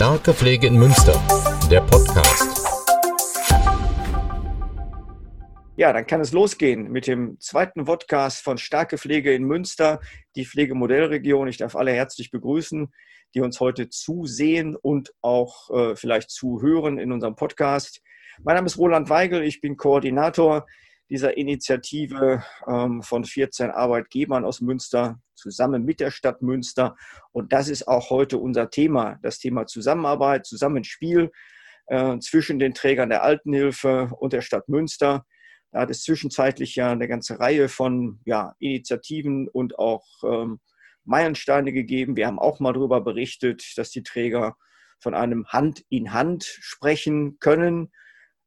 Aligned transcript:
Starke 0.00 0.32
Pflege 0.32 0.66
in 0.66 0.78
Münster, 0.78 1.12
der 1.70 1.82
Podcast. 1.82 2.58
Ja, 5.76 5.92
dann 5.92 6.06
kann 6.06 6.22
es 6.22 6.32
losgehen 6.32 6.90
mit 6.90 7.06
dem 7.06 7.38
zweiten 7.38 7.84
Podcast 7.84 8.42
von 8.42 8.56
Starke 8.56 8.96
Pflege 8.96 9.34
in 9.34 9.44
Münster, 9.44 10.00
die 10.36 10.46
Pflegemodellregion. 10.46 11.48
Ich 11.48 11.58
darf 11.58 11.76
alle 11.76 11.92
herzlich 11.92 12.30
begrüßen, 12.30 12.90
die 13.34 13.42
uns 13.42 13.60
heute 13.60 13.90
zusehen 13.90 14.74
und 14.74 15.12
auch 15.20 15.68
äh, 15.68 15.96
vielleicht 15.96 16.30
zuhören 16.30 16.96
in 16.96 17.12
unserem 17.12 17.36
Podcast. 17.36 18.00
Mein 18.42 18.54
Name 18.54 18.68
ist 18.68 18.78
Roland 18.78 19.10
Weigel, 19.10 19.42
ich 19.42 19.60
bin 19.60 19.76
Koordinator 19.76 20.66
dieser 21.10 21.36
Initiative 21.36 22.44
ähm, 22.66 23.02
von 23.02 23.24
14 23.24 23.70
Arbeitgebern 23.70 24.44
aus 24.44 24.60
Münster 24.60 25.20
zusammen 25.34 25.84
mit 25.84 26.00
der 26.00 26.10
Stadt 26.10 26.40
Münster. 26.40 26.96
Und 27.32 27.52
das 27.52 27.68
ist 27.68 27.88
auch 27.88 28.10
heute 28.10 28.38
unser 28.38 28.70
Thema, 28.70 29.18
das 29.22 29.38
Thema 29.38 29.66
Zusammenarbeit, 29.66 30.46
Zusammenspiel 30.46 31.30
äh, 31.86 32.18
zwischen 32.20 32.58
den 32.60 32.74
Trägern 32.74 33.10
der 33.10 33.24
Altenhilfe 33.24 34.10
und 34.18 34.32
der 34.32 34.42
Stadt 34.42 34.68
Münster. 34.68 35.26
Da 35.72 35.80
hat 35.80 35.90
es 35.90 36.02
zwischenzeitlich 36.02 36.76
ja 36.76 36.92
eine 36.92 37.08
ganze 37.08 37.40
Reihe 37.40 37.68
von 37.68 38.20
ja, 38.24 38.54
Initiativen 38.60 39.48
und 39.48 39.78
auch 39.78 40.06
ähm, 40.24 40.60
Meilensteine 41.04 41.72
gegeben. 41.72 42.16
Wir 42.16 42.28
haben 42.28 42.38
auch 42.38 42.60
mal 42.60 42.72
darüber 42.72 43.00
berichtet, 43.00 43.72
dass 43.76 43.90
die 43.90 44.04
Träger 44.04 44.56
von 45.00 45.14
einem 45.14 45.46
Hand 45.48 45.84
in 45.88 46.12
Hand 46.12 46.44
sprechen 46.44 47.38
können 47.40 47.90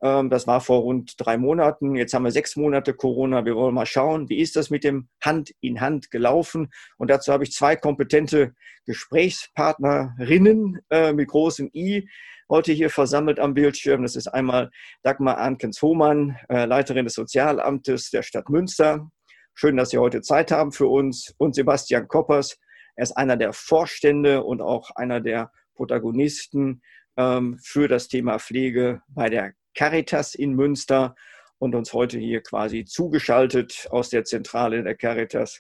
das 0.04 0.48
war 0.48 0.60
vor 0.60 0.82
rund 0.82 1.14
drei 1.18 1.38
Monaten. 1.38 1.96
Jetzt 1.96 2.14
haben 2.14 2.24
wir 2.26 2.32
sechs 2.32 2.58
Monate 2.58 2.94
Corona. 2.94 3.46
Wir 3.46 3.56
wollen 3.56 3.74
mal 3.74 3.86
schauen, 3.86 4.28
wie 4.28 4.40
ist 4.40 4.58
das 4.58 4.70
mit 4.70 4.84
dem 4.84 5.08
Hand 5.22 5.54
in 5.62 5.80
Hand 5.80 6.12
gelaufen? 6.12 6.74
Und 6.98 7.10
dazu 7.10 7.32
habe 7.32 7.46
ich 7.46 7.54
zwei 7.54 7.78
kompetente 7.78 8.54
Gesprächspartnerinnen 8.86 10.82
äh, 10.90 11.14
mit 11.14 11.30
großem 11.30 11.70
I 11.74 12.10
heute 12.50 12.74
hier 12.74 12.90
versammelt 12.90 13.40
am 13.40 13.54
Bildschirm. 13.54 14.02
Das 14.02 14.18
ist 14.18 14.28
einmal 14.28 14.72
Dagmar 15.04 15.38
Ankens-Hohmann, 15.38 16.38
äh, 16.50 16.66
Leiterin 16.66 17.06
des 17.06 17.14
Sozialamtes 17.14 18.10
der 18.10 18.24
Stadt 18.24 18.50
Münster. 18.50 19.10
Schön, 19.54 19.78
dass 19.78 19.92
Sie 19.92 20.00
heute 20.00 20.22
Zeit 20.22 20.52
haben 20.52 20.74
für 20.74 20.88
uns. 20.88 21.34
Und 21.38 21.56
Sebastian 21.56 22.10
Koppers. 22.10 22.58
Er 22.98 23.04
ist 23.04 23.14
einer 23.14 23.38
der 23.38 23.54
Vorstände 23.54 24.44
und 24.44 24.62
auch 24.62 24.92
einer 24.98 25.22
der 25.22 25.50
Protagonisten 25.76 26.82
ähm, 27.16 27.58
für 27.64 27.88
das 27.88 28.10
Thema 28.10 28.38
Pflege 28.38 29.02
bei 29.08 29.30
der 29.30 29.54
Caritas 29.74 30.36
in 30.36 30.54
Münster 30.54 31.16
und 31.58 31.76
uns 31.76 31.94
heute 31.94 32.20
hier 32.20 32.42
quasi 32.42 32.86
zugeschaltet 32.86 33.88
aus 33.90 34.10
der 34.10 34.26
Zentrale 34.26 34.84
der 34.84 34.96
Caritas 34.96 35.60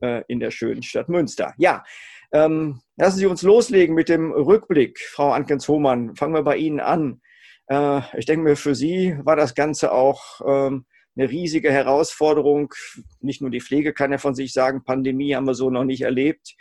äh, 0.00 0.22
in 0.28 0.40
der 0.40 0.50
schönen 0.50 0.82
Stadt 0.82 1.08
Münster. 1.08 1.54
Ja, 1.58 1.84
ähm, 2.32 2.80
lassen 2.96 3.18
Sie 3.18 3.26
uns 3.26 3.42
loslegen 3.42 3.94
mit 3.94 4.08
dem 4.08 4.32
Rückblick. 4.32 4.98
Frau 4.98 5.32
Ankens-Hohmann, 5.32 6.16
fangen 6.16 6.34
wir 6.34 6.42
bei 6.42 6.56
Ihnen 6.56 6.80
an. 6.80 7.20
Äh, 7.68 8.00
ich 8.18 8.26
denke 8.26 8.44
mir, 8.44 8.56
für 8.56 8.74
Sie 8.74 9.16
war 9.22 9.36
das 9.36 9.54
Ganze 9.54 9.92
auch 9.92 10.40
ähm, 10.46 10.86
eine 11.16 11.30
riesige 11.30 11.70
Herausforderung. 11.70 12.74
Nicht 13.20 13.40
nur 13.40 13.50
die 13.50 13.60
Pflege 13.60 13.92
kann 13.92 14.10
ja 14.10 14.18
von 14.18 14.34
sich 14.34 14.52
sagen, 14.52 14.84
Pandemie 14.84 15.34
haben 15.34 15.46
wir 15.46 15.54
so 15.54 15.70
noch 15.70 15.84
nicht 15.84 16.02
erlebt. 16.02 16.56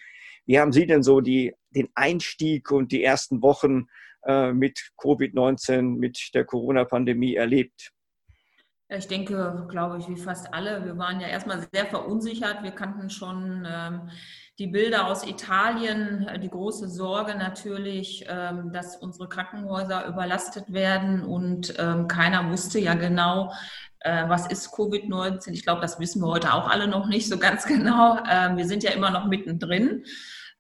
Wie 0.46 0.60
haben 0.60 0.72
Sie 0.72 0.86
denn 0.86 1.04
so 1.04 1.22
die, 1.22 1.56
den 1.72 1.90
Einstieg 1.96 2.72
und 2.72 2.92
die 2.92 3.04
ersten 3.04 3.42
Wochen 3.42 3.88
mit 4.54 4.80
Covid-19, 4.98 5.98
mit 5.98 6.30
der 6.34 6.46
Corona-Pandemie 6.46 7.36
erlebt? 7.36 7.92
Ich 8.90 9.08
denke, 9.08 9.66
glaube 9.70 9.98
ich, 9.98 10.08
wie 10.08 10.16
fast 10.16 10.54
alle. 10.54 10.86
Wir 10.86 10.98
waren 10.98 11.20
ja 11.20 11.28
erstmal 11.28 11.66
sehr 11.74 11.86
verunsichert. 11.86 12.62
Wir 12.62 12.72
kannten 12.72 13.10
schon 13.10 13.68
ähm, 13.68 14.10
die 14.60 14.68
Bilder 14.68 15.08
aus 15.08 15.26
Italien, 15.26 16.30
die 16.42 16.50
große 16.50 16.88
Sorge 16.88 17.36
natürlich, 17.36 18.26
ähm, 18.28 18.72
dass 18.72 18.98
unsere 18.98 19.28
Krankenhäuser 19.28 20.06
überlastet 20.06 20.72
werden 20.72 21.24
und 21.24 21.74
ähm, 21.80 22.08
keiner 22.08 22.52
wusste 22.52 22.80
ja 22.80 22.94
genau, 22.94 23.52
äh, 24.02 24.30
was 24.30 24.46
ist 24.48 24.70
Covid-19. 24.70 25.52
Ich 25.52 25.64
glaube, 25.64 25.82
das 25.82 26.00
wissen 26.00 26.22
wir 26.22 26.28
heute 26.28 26.54
auch 26.54 26.70
alle 26.70 26.88
noch 26.88 27.08
nicht 27.08 27.28
so 27.28 27.40
ganz 27.40 27.66
genau. 27.68 28.20
Ähm, 28.30 28.58
wir 28.58 28.68
sind 28.68 28.84
ja 28.84 28.92
immer 28.92 29.10
noch 29.10 29.26
mittendrin. 29.26 30.06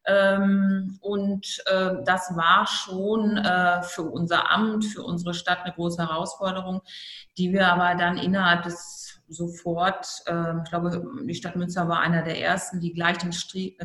Ähm, 0.06 0.98
und 1.02 1.64
äh, 1.66 1.96
das 2.06 2.36
war 2.36 2.68
schon 2.68 3.38
äh, 3.38 3.84
für 3.84 4.04
unser 4.04 4.52
Amt, 4.52 4.86
für 4.86 5.04
unsere 5.04 5.34
Stadt 5.34 5.60
eine 5.64 5.74
große 5.74 6.02
Herausforderung, 6.02 6.82
die 7.38 7.54
wir 7.54 7.68
aber 7.68 7.96
dann 7.96 8.18
innerhalb 8.18 8.64
des 8.64 9.22
sofort, 9.30 10.06
äh, 10.26 10.58
ich 10.64 10.70
glaube, 10.70 11.04
die 11.26 11.36
Stadt 11.36 11.56
Münster 11.56 11.88
war 11.88 12.00
einer 12.00 12.24
der 12.24 12.40
ersten, 12.40 12.80
die 12.80 12.94
gleich 12.94 13.18
den 13.18 13.32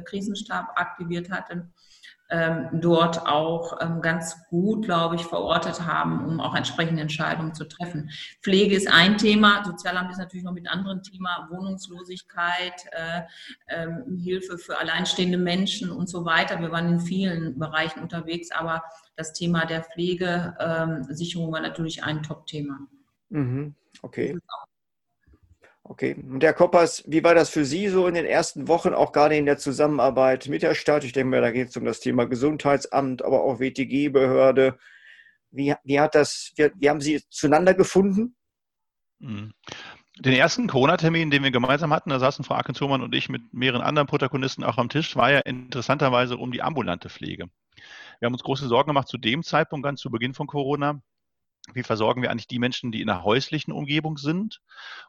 Krisenstab 0.04 0.72
aktiviert 0.74 1.30
hatten 1.30 1.72
ähm, 2.30 2.68
dort 2.72 3.26
auch 3.26 3.80
ähm, 3.80 4.02
ganz 4.02 4.36
gut, 4.48 4.84
glaube 4.84 5.16
ich, 5.16 5.22
verortet 5.22 5.86
haben, 5.86 6.24
um 6.26 6.40
auch 6.40 6.54
entsprechende 6.54 7.00
Entscheidungen 7.00 7.54
zu 7.54 7.64
treffen. 7.64 8.10
Pflege 8.42 8.76
ist 8.76 8.86
ein 8.92 9.16
Thema, 9.16 9.64
Sozialamt 9.64 10.10
ist 10.10 10.18
natürlich 10.18 10.44
noch 10.44 10.52
mit 10.52 10.68
anderen 10.68 11.02
Thema, 11.02 11.48
Wohnungslosigkeit, 11.50 12.86
äh, 12.92 13.22
ähm, 13.68 14.18
Hilfe 14.22 14.58
für 14.58 14.78
alleinstehende 14.78 15.38
Menschen 15.38 15.90
und 15.90 16.08
so 16.08 16.24
weiter. 16.24 16.60
Wir 16.60 16.70
waren 16.70 16.88
in 16.92 17.00
vielen 17.00 17.58
Bereichen 17.58 18.00
unterwegs, 18.00 18.50
aber 18.50 18.82
das 19.16 19.32
Thema 19.32 19.64
der 19.64 19.82
Pflegesicherung 19.82 21.50
war 21.52 21.60
natürlich 21.60 22.04
ein 22.04 22.22
Top-Thema. 22.22 22.78
Mhm. 23.30 23.74
Okay. 24.02 24.38
Okay. 25.90 26.14
Und 26.14 26.42
Herr 26.42 26.52
Koppers, 26.52 27.02
wie 27.06 27.24
war 27.24 27.34
das 27.34 27.48
für 27.48 27.64
Sie 27.64 27.88
so 27.88 28.06
in 28.06 28.14
den 28.14 28.26
ersten 28.26 28.68
Wochen, 28.68 28.92
auch 28.92 29.10
gerade 29.10 29.36
in 29.36 29.46
der 29.46 29.56
Zusammenarbeit 29.56 30.46
mit 30.46 30.62
der 30.62 30.74
Stadt? 30.74 31.02
Ich 31.02 31.14
denke 31.14 31.30
mal, 31.30 31.40
da 31.40 31.50
geht 31.50 31.70
es 31.70 31.76
um 31.78 31.86
das 31.86 32.00
Thema 32.00 32.26
Gesundheitsamt, 32.26 33.24
aber 33.24 33.42
auch 33.42 33.58
WTG-Behörde. 33.58 34.78
Wie, 35.50 35.74
wie, 35.84 35.98
hat 35.98 36.14
das, 36.14 36.52
wie, 36.56 36.70
wie, 36.76 36.90
haben 36.90 37.00
Sie 37.00 37.22
zueinander 37.30 37.72
gefunden? 37.72 38.36
Mhm. 39.18 39.54
Den 40.18 40.34
ersten 40.34 40.66
Corona-Termin, 40.66 41.30
den 41.30 41.42
wir 41.42 41.50
gemeinsam 41.50 41.92
hatten, 41.92 42.10
da 42.10 42.18
saßen 42.18 42.44
Frau 42.44 42.56
Ackenzurmann 42.56 43.02
und 43.02 43.14
ich 43.14 43.30
mit 43.30 43.54
mehreren 43.54 43.80
anderen 43.80 44.08
Protagonisten 44.08 44.64
auch 44.64 44.76
am 44.76 44.90
Tisch, 44.90 45.16
war 45.16 45.30
ja 45.30 45.38
interessanterweise 45.38 46.36
um 46.36 46.52
die 46.52 46.60
ambulante 46.60 47.08
Pflege. 47.08 47.46
Wir 48.18 48.26
haben 48.26 48.34
uns 48.34 48.42
große 48.42 48.68
Sorgen 48.68 48.88
gemacht 48.88 49.08
zu 49.08 49.16
dem 49.16 49.42
Zeitpunkt, 49.42 49.84
ganz 49.84 50.00
zu 50.00 50.10
Beginn 50.10 50.34
von 50.34 50.48
Corona, 50.48 51.00
wie 51.74 51.82
versorgen 51.82 52.22
wir 52.22 52.30
eigentlich 52.30 52.46
die 52.46 52.58
Menschen, 52.58 52.92
die 52.92 53.00
in 53.00 53.06
der 53.06 53.24
häuslichen 53.24 53.72
Umgebung 53.72 54.18
sind? 54.18 54.60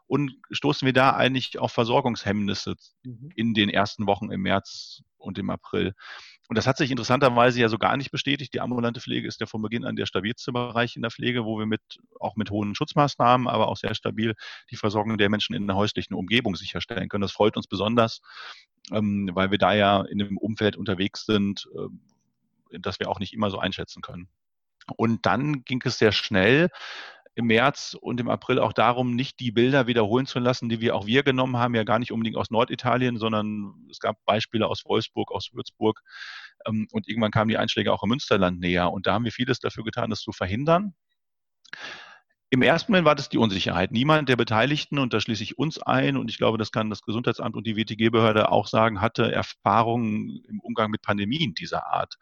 Und 0.06 0.32
stoßen 0.50 0.86
wir 0.86 0.92
da 0.92 1.12
eigentlich 1.12 1.58
auf 1.58 1.72
Versorgungshemmnisse 1.72 2.74
mhm. 3.02 3.30
in 3.34 3.54
den 3.54 3.68
ersten 3.68 4.06
Wochen 4.06 4.30
im 4.30 4.42
März 4.42 5.02
und 5.18 5.38
im 5.38 5.50
April? 5.50 5.94
Und 6.48 6.56
das 6.58 6.66
hat 6.66 6.76
sich 6.76 6.90
interessanterweise 6.90 7.60
ja 7.60 7.68
so 7.68 7.78
gar 7.78 7.96
nicht 7.96 8.10
bestätigt. 8.10 8.52
Die 8.52 8.60
ambulante 8.60 9.00
Pflege 9.00 9.28
ist 9.28 9.40
ja 9.40 9.46
von 9.46 9.62
Beginn 9.62 9.84
an 9.84 9.94
der 9.94 10.06
stabilste 10.06 10.50
Bereich 10.50 10.96
in 10.96 11.02
der 11.02 11.12
Pflege, 11.12 11.44
wo 11.44 11.58
wir 11.58 11.66
mit, 11.66 11.80
auch 12.18 12.34
mit 12.34 12.50
hohen 12.50 12.74
Schutzmaßnahmen, 12.74 13.46
aber 13.46 13.68
auch 13.68 13.76
sehr 13.76 13.94
stabil 13.94 14.34
die 14.70 14.76
Versorgung 14.76 15.16
der 15.16 15.30
Menschen 15.30 15.54
in 15.54 15.68
der 15.68 15.76
häuslichen 15.76 16.14
Umgebung 16.14 16.56
sicherstellen 16.56 17.08
können. 17.08 17.22
Das 17.22 17.30
freut 17.30 17.56
uns 17.56 17.68
besonders, 17.68 18.20
ähm, 18.90 19.30
weil 19.32 19.52
wir 19.52 19.58
da 19.58 19.74
ja 19.74 20.02
in 20.02 20.20
einem 20.20 20.38
Umfeld 20.38 20.76
unterwegs 20.76 21.24
sind, 21.24 21.68
äh, 21.76 22.78
das 22.80 22.98
wir 22.98 23.08
auch 23.08 23.20
nicht 23.20 23.32
immer 23.32 23.50
so 23.50 23.58
einschätzen 23.58 24.02
können. 24.02 24.28
Und 24.96 25.26
dann 25.26 25.64
ging 25.64 25.80
es 25.84 25.98
sehr 25.98 26.12
schnell 26.12 26.68
im 27.34 27.46
März 27.46 27.96
und 28.00 28.20
im 28.20 28.28
April 28.28 28.58
auch 28.58 28.72
darum, 28.72 29.14
nicht 29.14 29.40
die 29.40 29.52
Bilder 29.52 29.86
wiederholen 29.86 30.26
zu 30.26 30.38
lassen, 30.38 30.68
die 30.68 30.80
wir 30.80 30.94
auch 30.96 31.06
wir 31.06 31.22
genommen 31.22 31.56
haben, 31.56 31.74
ja 31.74 31.84
gar 31.84 31.98
nicht 31.98 32.12
unbedingt 32.12 32.36
aus 32.36 32.50
Norditalien, 32.50 33.18
sondern 33.18 33.74
es 33.90 34.00
gab 34.00 34.16
Beispiele 34.24 34.66
aus 34.66 34.84
Wolfsburg, 34.84 35.30
aus 35.32 35.50
Würzburg. 35.52 36.00
Ähm, 36.66 36.88
und 36.92 37.08
irgendwann 37.08 37.30
kamen 37.30 37.48
die 37.48 37.56
Einschläge 37.56 37.92
auch 37.92 38.02
im 38.02 38.10
Münsterland 38.10 38.60
näher. 38.60 38.92
Und 38.92 39.06
da 39.06 39.14
haben 39.14 39.24
wir 39.24 39.32
vieles 39.32 39.58
dafür 39.60 39.84
getan, 39.84 40.10
das 40.10 40.20
zu 40.20 40.32
verhindern. 40.32 40.94
Im 42.52 42.62
ersten 42.62 42.90
Moment 42.90 43.06
war 43.06 43.14
das 43.14 43.28
die 43.28 43.38
Unsicherheit. 43.38 43.92
Niemand 43.92 44.28
der 44.28 44.34
Beteiligten, 44.34 44.98
und 44.98 45.14
da 45.14 45.20
schließe 45.20 45.44
ich 45.44 45.56
uns 45.56 45.78
ein, 45.78 46.16
und 46.16 46.28
ich 46.30 46.36
glaube, 46.36 46.58
das 46.58 46.72
kann 46.72 46.90
das 46.90 47.02
Gesundheitsamt 47.02 47.54
und 47.54 47.64
die 47.64 47.76
WTG-Behörde 47.76 48.50
auch 48.50 48.66
sagen, 48.66 49.00
hatte 49.00 49.30
Erfahrungen 49.30 50.42
im 50.48 50.58
Umgang 50.58 50.90
mit 50.90 51.00
Pandemien 51.00 51.54
dieser 51.54 51.86
Art. 51.86 52.16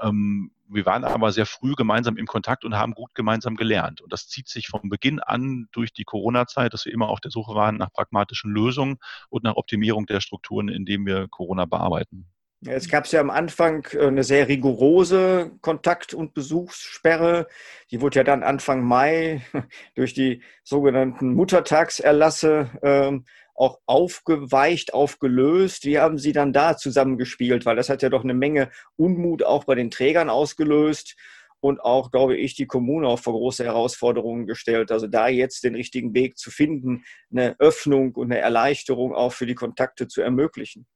Ähm, 0.00 0.52
wir 0.68 0.86
waren 0.86 1.04
aber 1.04 1.32
sehr 1.32 1.46
früh 1.46 1.74
gemeinsam 1.74 2.16
im 2.16 2.26
Kontakt 2.26 2.64
und 2.64 2.76
haben 2.76 2.92
gut 2.92 3.14
gemeinsam 3.14 3.56
gelernt. 3.56 4.00
Und 4.00 4.12
das 4.12 4.28
zieht 4.28 4.48
sich 4.48 4.68
von 4.68 4.88
Beginn 4.88 5.18
an 5.18 5.68
durch 5.72 5.92
die 5.92 6.04
Corona-Zeit, 6.04 6.72
dass 6.72 6.84
wir 6.84 6.92
immer 6.92 7.08
auf 7.08 7.20
der 7.20 7.32
Suche 7.32 7.54
waren 7.54 7.76
nach 7.76 7.92
pragmatischen 7.92 8.52
Lösungen 8.52 8.98
und 9.28 9.42
nach 9.42 9.56
Optimierung 9.56 10.06
der 10.06 10.20
Strukturen, 10.20 10.68
in 10.68 10.84
denen 10.84 11.06
wir 11.06 11.26
Corona 11.28 11.64
bearbeiten. 11.64 12.26
Es 12.66 12.90
gab 12.90 13.06
ja 13.06 13.20
am 13.20 13.30
Anfang 13.30 13.86
äh, 13.92 14.06
eine 14.06 14.22
sehr 14.22 14.46
rigorose 14.48 15.52
Kontakt- 15.62 16.12
und 16.12 16.34
Besuchssperre. 16.34 17.48
Die 17.90 18.02
wurde 18.02 18.18
ja 18.18 18.24
dann 18.24 18.42
Anfang 18.42 18.84
Mai 18.84 19.42
durch 19.94 20.12
die 20.12 20.42
sogenannten 20.62 21.32
Muttertagserlasse 21.34 22.70
ähm, 22.82 23.24
auch 23.60 23.78
aufgeweicht, 23.84 24.94
aufgelöst? 24.94 25.84
Wie 25.84 25.98
haben 25.98 26.16
Sie 26.16 26.32
dann 26.32 26.54
da 26.54 26.78
zusammengespielt? 26.78 27.66
Weil 27.66 27.76
das 27.76 27.90
hat 27.90 28.02
ja 28.02 28.08
doch 28.08 28.24
eine 28.24 28.32
Menge 28.32 28.70
Unmut 28.96 29.42
auch 29.42 29.64
bei 29.64 29.74
den 29.74 29.90
Trägern 29.90 30.30
ausgelöst 30.30 31.14
und 31.60 31.78
auch, 31.78 32.10
glaube 32.10 32.38
ich, 32.38 32.54
die 32.54 32.66
Kommune 32.66 33.06
auch 33.06 33.18
vor 33.18 33.34
große 33.34 33.62
Herausforderungen 33.62 34.46
gestellt. 34.46 34.90
Also 34.90 35.06
da 35.06 35.28
jetzt 35.28 35.62
den 35.62 35.74
richtigen 35.74 36.14
Weg 36.14 36.38
zu 36.38 36.50
finden, 36.50 37.04
eine 37.30 37.54
Öffnung 37.58 38.14
und 38.14 38.32
eine 38.32 38.40
Erleichterung 38.40 39.14
auch 39.14 39.34
für 39.34 39.44
die 39.44 39.54
Kontakte 39.54 40.08
zu 40.08 40.22
ermöglichen. 40.22 40.86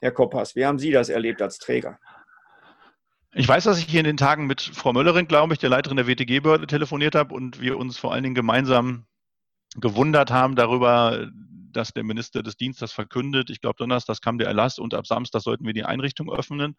Herr 0.00 0.12
Koppas, 0.12 0.54
wie 0.54 0.64
haben 0.64 0.78
Sie 0.78 0.92
das 0.92 1.08
erlebt 1.08 1.42
als 1.42 1.58
Träger? 1.58 1.98
Ich 3.32 3.48
weiß, 3.48 3.64
dass 3.64 3.78
ich 3.78 3.86
hier 3.86 4.00
in 4.00 4.06
den 4.06 4.16
Tagen 4.16 4.46
mit 4.46 4.62
Frau 4.62 4.92
Möllerin, 4.92 5.26
glaube 5.26 5.54
ich, 5.54 5.58
der 5.58 5.70
Leiterin 5.70 5.96
der 5.96 6.06
WTG-Behörde 6.06 6.68
telefoniert 6.68 7.16
habe 7.16 7.34
und 7.34 7.60
wir 7.60 7.78
uns 7.78 7.98
vor 7.98 8.12
allen 8.12 8.22
Dingen 8.22 8.36
gemeinsam 8.36 9.06
gewundert 9.80 10.30
haben 10.30 10.56
darüber, 10.56 11.28
dass 11.72 11.92
der 11.92 12.04
Minister 12.04 12.42
des 12.42 12.56
Dienstes 12.56 12.92
verkündet, 12.92 13.50
ich 13.50 13.60
glaube 13.60 13.76
Donnerstag 13.78 14.20
kam 14.22 14.38
der 14.38 14.48
Erlass 14.48 14.78
und 14.78 14.94
ab 14.94 15.06
Samstag 15.06 15.42
sollten 15.42 15.66
wir 15.66 15.74
die 15.74 15.84
Einrichtung 15.84 16.32
öffnen. 16.32 16.76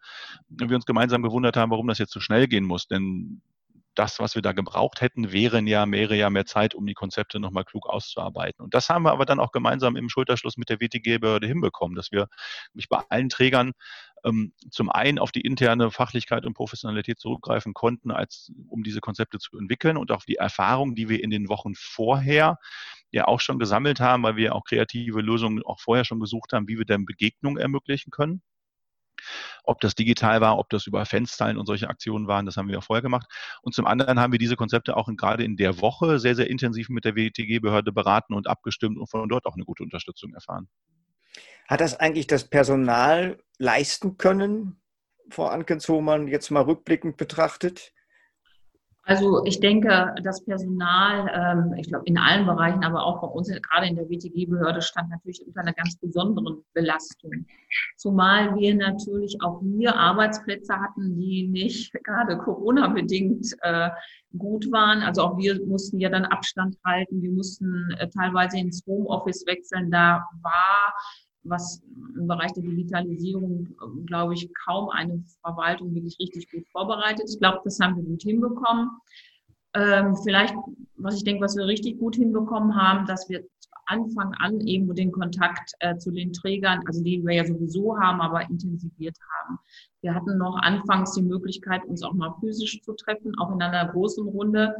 Und 0.50 0.68
wir 0.68 0.76
uns 0.76 0.86
gemeinsam 0.86 1.22
gewundert 1.22 1.56
haben, 1.56 1.70
warum 1.70 1.86
das 1.86 1.98
jetzt 1.98 2.12
so 2.12 2.20
schnell 2.20 2.48
gehen 2.48 2.64
muss. 2.64 2.88
Denn 2.88 3.40
das, 3.98 4.20
was 4.20 4.34
wir 4.36 4.42
da 4.42 4.52
gebraucht 4.52 5.00
hätten, 5.00 5.32
wären 5.32 5.66
ja, 5.66 5.90
wäre 5.90 6.14
ja 6.16 6.30
mehr 6.30 6.46
Zeit, 6.46 6.74
um 6.74 6.86
die 6.86 6.94
Konzepte 6.94 7.40
nochmal 7.40 7.64
klug 7.64 7.86
auszuarbeiten. 7.88 8.62
Und 8.62 8.74
das 8.74 8.88
haben 8.88 9.02
wir 9.02 9.10
aber 9.12 9.26
dann 9.26 9.40
auch 9.40 9.50
gemeinsam 9.50 9.96
im 9.96 10.08
Schulterschluss 10.08 10.56
mit 10.56 10.68
der 10.68 10.80
WTG-Behörde 10.80 11.46
hinbekommen, 11.46 11.96
dass 11.96 12.12
wir 12.12 12.28
mich 12.74 12.88
bei 12.88 13.02
allen 13.08 13.28
Trägern 13.28 13.72
ähm, 14.24 14.52
zum 14.70 14.90
einen 14.90 15.18
auf 15.18 15.32
die 15.32 15.40
interne 15.40 15.90
Fachlichkeit 15.90 16.46
und 16.46 16.54
Professionalität 16.54 17.18
zurückgreifen 17.18 17.74
konnten, 17.74 18.12
als 18.12 18.52
um 18.68 18.84
diese 18.84 19.00
Konzepte 19.00 19.38
zu 19.38 19.58
entwickeln 19.58 19.96
und 19.96 20.12
auf 20.12 20.24
die 20.24 20.36
Erfahrung, 20.36 20.94
die 20.94 21.08
wir 21.08 21.22
in 21.22 21.30
den 21.30 21.48
Wochen 21.48 21.74
vorher 21.74 22.58
ja 23.10 23.26
auch 23.26 23.40
schon 23.40 23.58
gesammelt 23.58 24.00
haben, 24.00 24.22
weil 24.22 24.36
wir 24.36 24.54
auch 24.54 24.64
kreative 24.64 25.20
Lösungen 25.20 25.62
auch 25.64 25.80
vorher 25.80 26.04
schon 26.04 26.20
gesucht 26.20 26.52
haben, 26.52 26.68
wie 26.68 26.78
wir 26.78 26.84
denn 26.84 27.04
Begegnungen 27.04 27.58
ermöglichen 27.58 28.10
können. 28.10 28.42
Ob 29.64 29.80
das 29.80 29.94
digital 29.94 30.40
war, 30.40 30.58
ob 30.58 30.68
das 30.70 30.86
über 30.86 31.04
Fanstylen 31.04 31.56
und 31.56 31.66
solche 31.66 31.88
Aktionen 31.88 32.26
waren, 32.26 32.46
das 32.46 32.56
haben 32.56 32.68
wir 32.68 32.78
auch 32.78 32.84
vorher 32.84 33.02
gemacht. 33.02 33.26
Und 33.62 33.74
zum 33.74 33.86
anderen 33.86 34.20
haben 34.20 34.32
wir 34.32 34.38
diese 34.38 34.56
Konzepte 34.56 34.96
auch 34.96 35.08
in, 35.08 35.16
gerade 35.16 35.44
in 35.44 35.56
der 35.56 35.80
Woche 35.80 36.18
sehr, 36.18 36.34
sehr 36.34 36.50
intensiv 36.50 36.88
mit 36.88 37.04
der 37.04 37.16
WTG-Behörde 37.16 37.92
beraten 37.92 38.34
und 38.34 38.46
abgestimmt 38.46 38.98
und 38.98 39.08
von 39.08 39.28
dort 39.28 39.46
auch 39.46 39.54
eine 39.54 39.64
gute 39.64 39.82
Unterstützung 39.82 40.34
erfahren. 40.34 40.68
Hat 41.68 41.80
das 41.80 41.98
eigentlich 42.00 42.26
das 42.26 42.44
Personal 42.44 43.38
leisten 43.58 44.16
können, 44.16 44.80
Frau 45.30 45.46
Ankens-Hohmann, 45.46 46.28
jetzt 46.28 46.50
mal 46.50 46.62
rückblickend 46.62 47.16
betrachtet? 47.18 47.92
Also 49.08 49.42
ich 49.46 49.58
denke, 49.58 50.14
das 50.22 50.44
Personal, 50.44 51.30
ähm, 51.32 51.72
ich 51.78 51.88
glaube 51.88 52.04
in 52.04 52.18
allen 52.18 52.44
Bereichen, 52.44 52.84
aber 52.84 53.06
auch 53.06 53.22
bei 53.22 53.26
uns, 53.26 53.48
gerade 53.48 53.86
in 53.86 53.96
der 53.96 54.10
WTG-Behörde, 54.10 54.82
stand 54.82 55.08
natürlich 55.08 55.42
unter 55.46 55.62
einer 55.62 55.72
ganz 55.72 55.96
besonderen 55.96 56.62
Belastung. 56.74 57.46
Zumal 57.96 58.54
wir 58.54 58.74
natürlich 58.74 59.38
auch 59.42 59.62
hier 59.62 59.96
Arbeitsplätze 59.96 60.74
hatten, 60.74 61.16
die 61.16 61.48
nicht 61.48 61.90
gerade 62.04 62.36
Corona-bedingt 62.36 63.56
äh, 63.62 63.88
gut 64.36 64.70
waren. 64.70 65.00
Also 65.00 65.22
auch 65.22 65.38
wir 65.38 65.58
mussten 65.64 65.98
ja 66.00 66.10
dann 66.10 66.26
Abstand 66.26 66.76
halten, 66.84 67.22
wir 67.22 67.32
mussten 67.32 67.90
äh, 67.98 68.10
teilweise 68.10 68.58
ins 68.58 68.84
Homeoffice 68.86 69.46
wechseln. 69.46 69.90
Da 69.90 70.22
war 70.42 70.94
was 71.44 71.82
im 72.16 72.26
Bereich 72.26 72.52
der 72.52 72.62
Digitalisierung, 72.62 73.68
glaube 74.06 74.34
ich, 74.34 74.50
kaum 74.66 74.90
eine 74.90 75.22
Verwaltung 75.42 75.94
wirklich 75.94 76.18
richtig 76.18 76.50
gut 76.50 76.66
vorbereitet. 76.68 77.28
Ich 77.28 77.38
glaube, 77.38 77.60
das 77.64 77.78
haben 77.80 77.96
wir 77.96 78.04
gut 78.04 78.22
hinbekommen. 78.22 78.90
Ähm, 79.74 80.16
vielleicht, 80.16 80.54
was 80.96 81.16
ich 81.16 81.24
denke, 81.24 81.44
was 81.44 81.56
wir 81.56 81.66
richtig 81.66 81.98
gut 81.98 82.16
hinbekommen 82.16 82.74
haben, 82.74 83.06
dass 83.06 83.28
wir 83.28 83.44
Anfang 83.88 84.34
an 84.38 84.60
eben 84.66 84.94
den 84.94 85.12
Kontakt 85.12 85.72
äh, 85.80 85.96
zu 85.96 86.10
den 86.10 86.32
Trägern, 86.32 86.82
also 86.86 87.02
den 87.02 87.26
wir 87.26 87.36
ja 87.36 87.46
sowieso 87.46 87.98
haben, 87.98 88.20
aber 88.20 88.42
intensiviert 88.42 89.16
haben. 89.32 89.58
Wir 90.02 90.14
hatten 90.14 90.36
noch 90.36 90.56
anfangs 90.56 91.14
die 91.14 91.22
Möglichkeit, 91.22 91.84
uns 91.86 92.02
auch 92.02 92.12
mal 92.12 92.34
physisch 92.40 92.82
zu 92.82 92.92
treffen, 92.94 93.32
auch 93.38 93.50
in 93.50 93.62
einer 93.62 93.90
großen 93.90 94.28
Runde. 94.28 94.74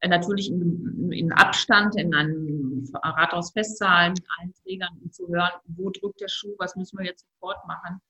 Äh, 0.00 0.08
natürlich 0.08 0.50
in, 0.50 1.10
in, 1.12 1.32
Abstand 1.32 1.96
in 1.96 2.14
einem 2.14 2.51
Rathaus 2.94 3.52
festzahlen 3.52 4.12
mit 4.12 4.24
allen 4.38 4.54
Trägern, 4.62 4.98
um 5.02 5.10
zu 5.10 5.28
hören, 5.28 5.52
wo 5.66 5.90
drückt 5.90 6.20
der 6.20 6.28
Schuh, 6.28 6.54
was 6.58 6.76
müssen 6.76 6.98
wir 6.98 7.06
jetzt 7.06 7.26
sofort 7.34 7.66
machen. 7.66 8.00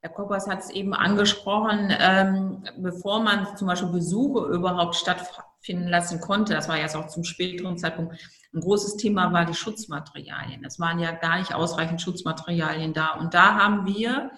Herr 0.00 0.10
Koppers 0.10 0.46
hat 0.46 0.60
es 0.60 0.70
eben 0.70 0.94
angesprochen, 0.94 1.92
ähm, 1.98 2.64
bevor 2.78 3.20
man 3.20 3.56
zum 3.56 3.66
Beispiel 3.66 3.90
Besuche 3.90 4.46
überhaupt 4.52 4.94
stattfinden 4.94 5.88
lassen 5.88 6.20
konnte, 6.20 6.54
das 6.54 6.68
war 6.68 6.78
jetzt 6.78 6.94
auch 6.94 7.08
zum 7.08 7.24
späteren 7.24 7.76
Zeitpunkt, 7.76 8.16
ein 8.54 8.60
großes 8.60 8.96
Thema 8.96 9.32
war 9.32 9.44
die 9.44 9.54
Schutzmaterialien. 9.54 10.64
Es 10.64 10.78
waren 10.78 11.00
ja 11.00 11.12
gar 11.12 11.38
nicht 11.38 11.54
ausreichend 11.54 12.00
Schutzmaterialien 12.00 12.94
da. 12.94 13.14
Und 13.14 13.34
da 13.34 13.56
haben 13.56 13.86
wir 13.86 14.30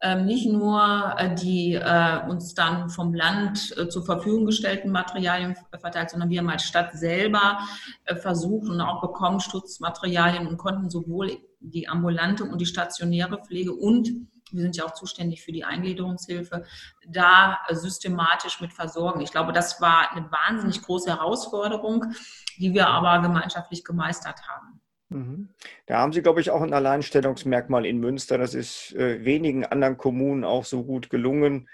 ähm, 0.00 0.26
nicht 0.26 0.46
nur 0.46 1.14
äh, 1.18 1.34
die 1.34 1.74
äh, 1.74 2.20
uns 2.28 2.54
dann 2.54 2.88
vom 2.88 3.14
Land 3.14 3.76
äh, 3.76 3.88
zur 3.88 4.04
Verfügung 4.04 4.46
gestellten 4.46 4.90
Materialien 4.90 5.56
verteilt, 5.80 6.10
sondern 6.10 6.30
wir 6.30 6.38
haben 6.38 6.50
als 6.50 6.62
Stadt 6.62 6.92
selber 6.92 7.58
versucht 8.20 8.68
und 8.68 8.80
auch 8.80 9.00
bekommen 9.00 9.40
Schutzmaterialien 9.40 10.46
und 10.46 10.56
konnten 10.56 10.88
sowohl 10.88 11.38
die 11.60 11.88
ambulante 11.88 12.44
und 12.44 12.60
die 12.60 12.66
stationäre 12.66 13.42
Pflege 13.42 13.72
und 13.72 14.10
wir 14.50 14.62
sind 14.62 14.76
ja 14.76 14.84
auch 14.84 14.94
zuständig 14.94 15.42
für 15.42 15.52
die 15.52 15.64
Eingliederungshilfe, 15.64 16.64
da 17.06 17.58
systematisch 17.70 18.60
mit 18.60 18.72
versorgen. 18.72 19.20
Ich 19.20 19.30
glaube, 19.30 19.52
das 19.52 19.80
war 19.82 20.10
eine 20.12 20.30
wahnsinnig 20.30 20.80
große 20.80 21.10
Herausforderung, 21.10 22.14
die 22.56 22.72
wir 22.72 22.88
aber 22.88 23.20
gemeinschaftlich 23.20 23.84
gemeistert 23.84 24.48
haben. 24.48 24.77
Mhm. 25.10 25.48
Da 25.86 25.98
haben 25.98 26.12
Sie, 26.12 26.22
glaube 26.22 26.40
ich, 26.40 26.50
auch 26.50 26.60
ein 26.60 26.72
Alleinstellungsmerkmal 26.72 27.86
in 27.86 27.98
Münster. 27.98 28.38
Das 28.38 28.54
ist 28.54 28.94
äh, 28.94 29.24
wenigen 29.24 29.64
anderen 29.64 29.96
Kommunen 29.96 30.44
auch 30.44 30.64
so 30.64 30.84
gut 30.84 31.10
gelungen 31.10 31.68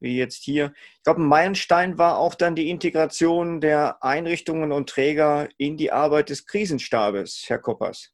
wie 0.00 0.16
jetzt 0.16 0.42
hier. 0.42 0.72
Ich 0.96 1.02
glaube, 1.02 1.20
ein 1.20 1.28
Meilenstein 1.28 1.98
war 1.98 2.18
auch 2.18 2.34
dann 2.34 2.54
die 2.54 2.70
Integration 2.70 3.60
der 3.60 4.02
Einrichtungen 4.02 4.72
und 4.72 4.88
Träger 4.88 5.48
in 5.58 5.76
die 5.76 5.92
Arbeit 5.92 6.30
des 6.30 6.46
Krisenstabes, 6.46 7.44
Herr 7.48 7.58
Koppers. 7.58 8.12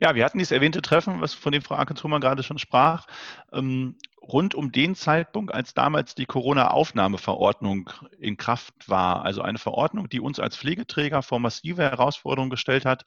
Ja, 0.00 0.14
wir 0.14 0.24
hatten 0.24 0.38
dieses 0.38 0.52
erwähnte 0.52 0.82
Treffen, 0.82 1.20
was 1.20 1.34
von 1.34 1.52
dem 1.52 1.62
Frau 1.62 1.76
Ackenzhumann 1.76 2.20
gerade 2.20 2.42
schon 2.42 2.58
sprach, 2.58 3.06
ähm, 3.52 3.96
rund 4.20 4.54
um 4.54 4.72
den 4.72 4.94
Zeitpunkt, 4.94 5.54
als 5.54 5.74
damals 5.74 6.14
die 6.14 6.26
Corona-Aufnahmeverordnung 6.26 7.90
in 8.18 8.36
Kraft 8.36 8.88
war. 8.88 9.24
Also 9.24 9.42
eine 9.42 9.58
Verordnung, 9.58 10.08
die 10.08 10.20
uns 10.20 10.40
als 10.40 10.56
Pflegeträger 10.56 11.22
vor 11.22 11.38
massive 11.38 11.82
Herausforderungen 11.82 12.50
gestellt 12.50 12.84
hat, 12.84 13.04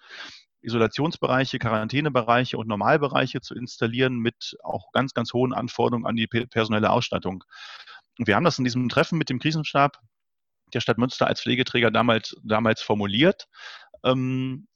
Isolationsbereiche, 0.61 1.59
Quarantänebereiche 1.59 2.57
und 2.57 2.67
Normalbereiche 2.67 3.41
zu 3.41 3.55
installieren 3.55 4.17
mit 4.17 4.57
auch 4.63 4.91
ganz, 4.91 5.13
ganz 5.13 5.33
hohen 5.33 5.53
Anforderungen 5.53 6.05
an 6.05 6.15
die 6.15 6.27
personelle 6.27 6.89
Ausstattung. 6.89 7.43
Und 8.17 8.27
wir 8.27 8.35
haben 8.35 8.43
das 8.43 8.57
in 8.57 8.65
diesem 8.65 8.89
Treffen 8.89 9.17
mit 9.17 9.29
dem 9.29 9.39
Krisenstab 9.39 9.99
der 10.73 10.81
Stadt 10.81 10.97
Münster 10.97 11.27
als 11.27 11.41
Pflegeträger 11.41 11.91
damals, 11.91 12.35
damals 12.43 12.81
formuliert. 12.81 13.47
Ähm, 14.03 14.67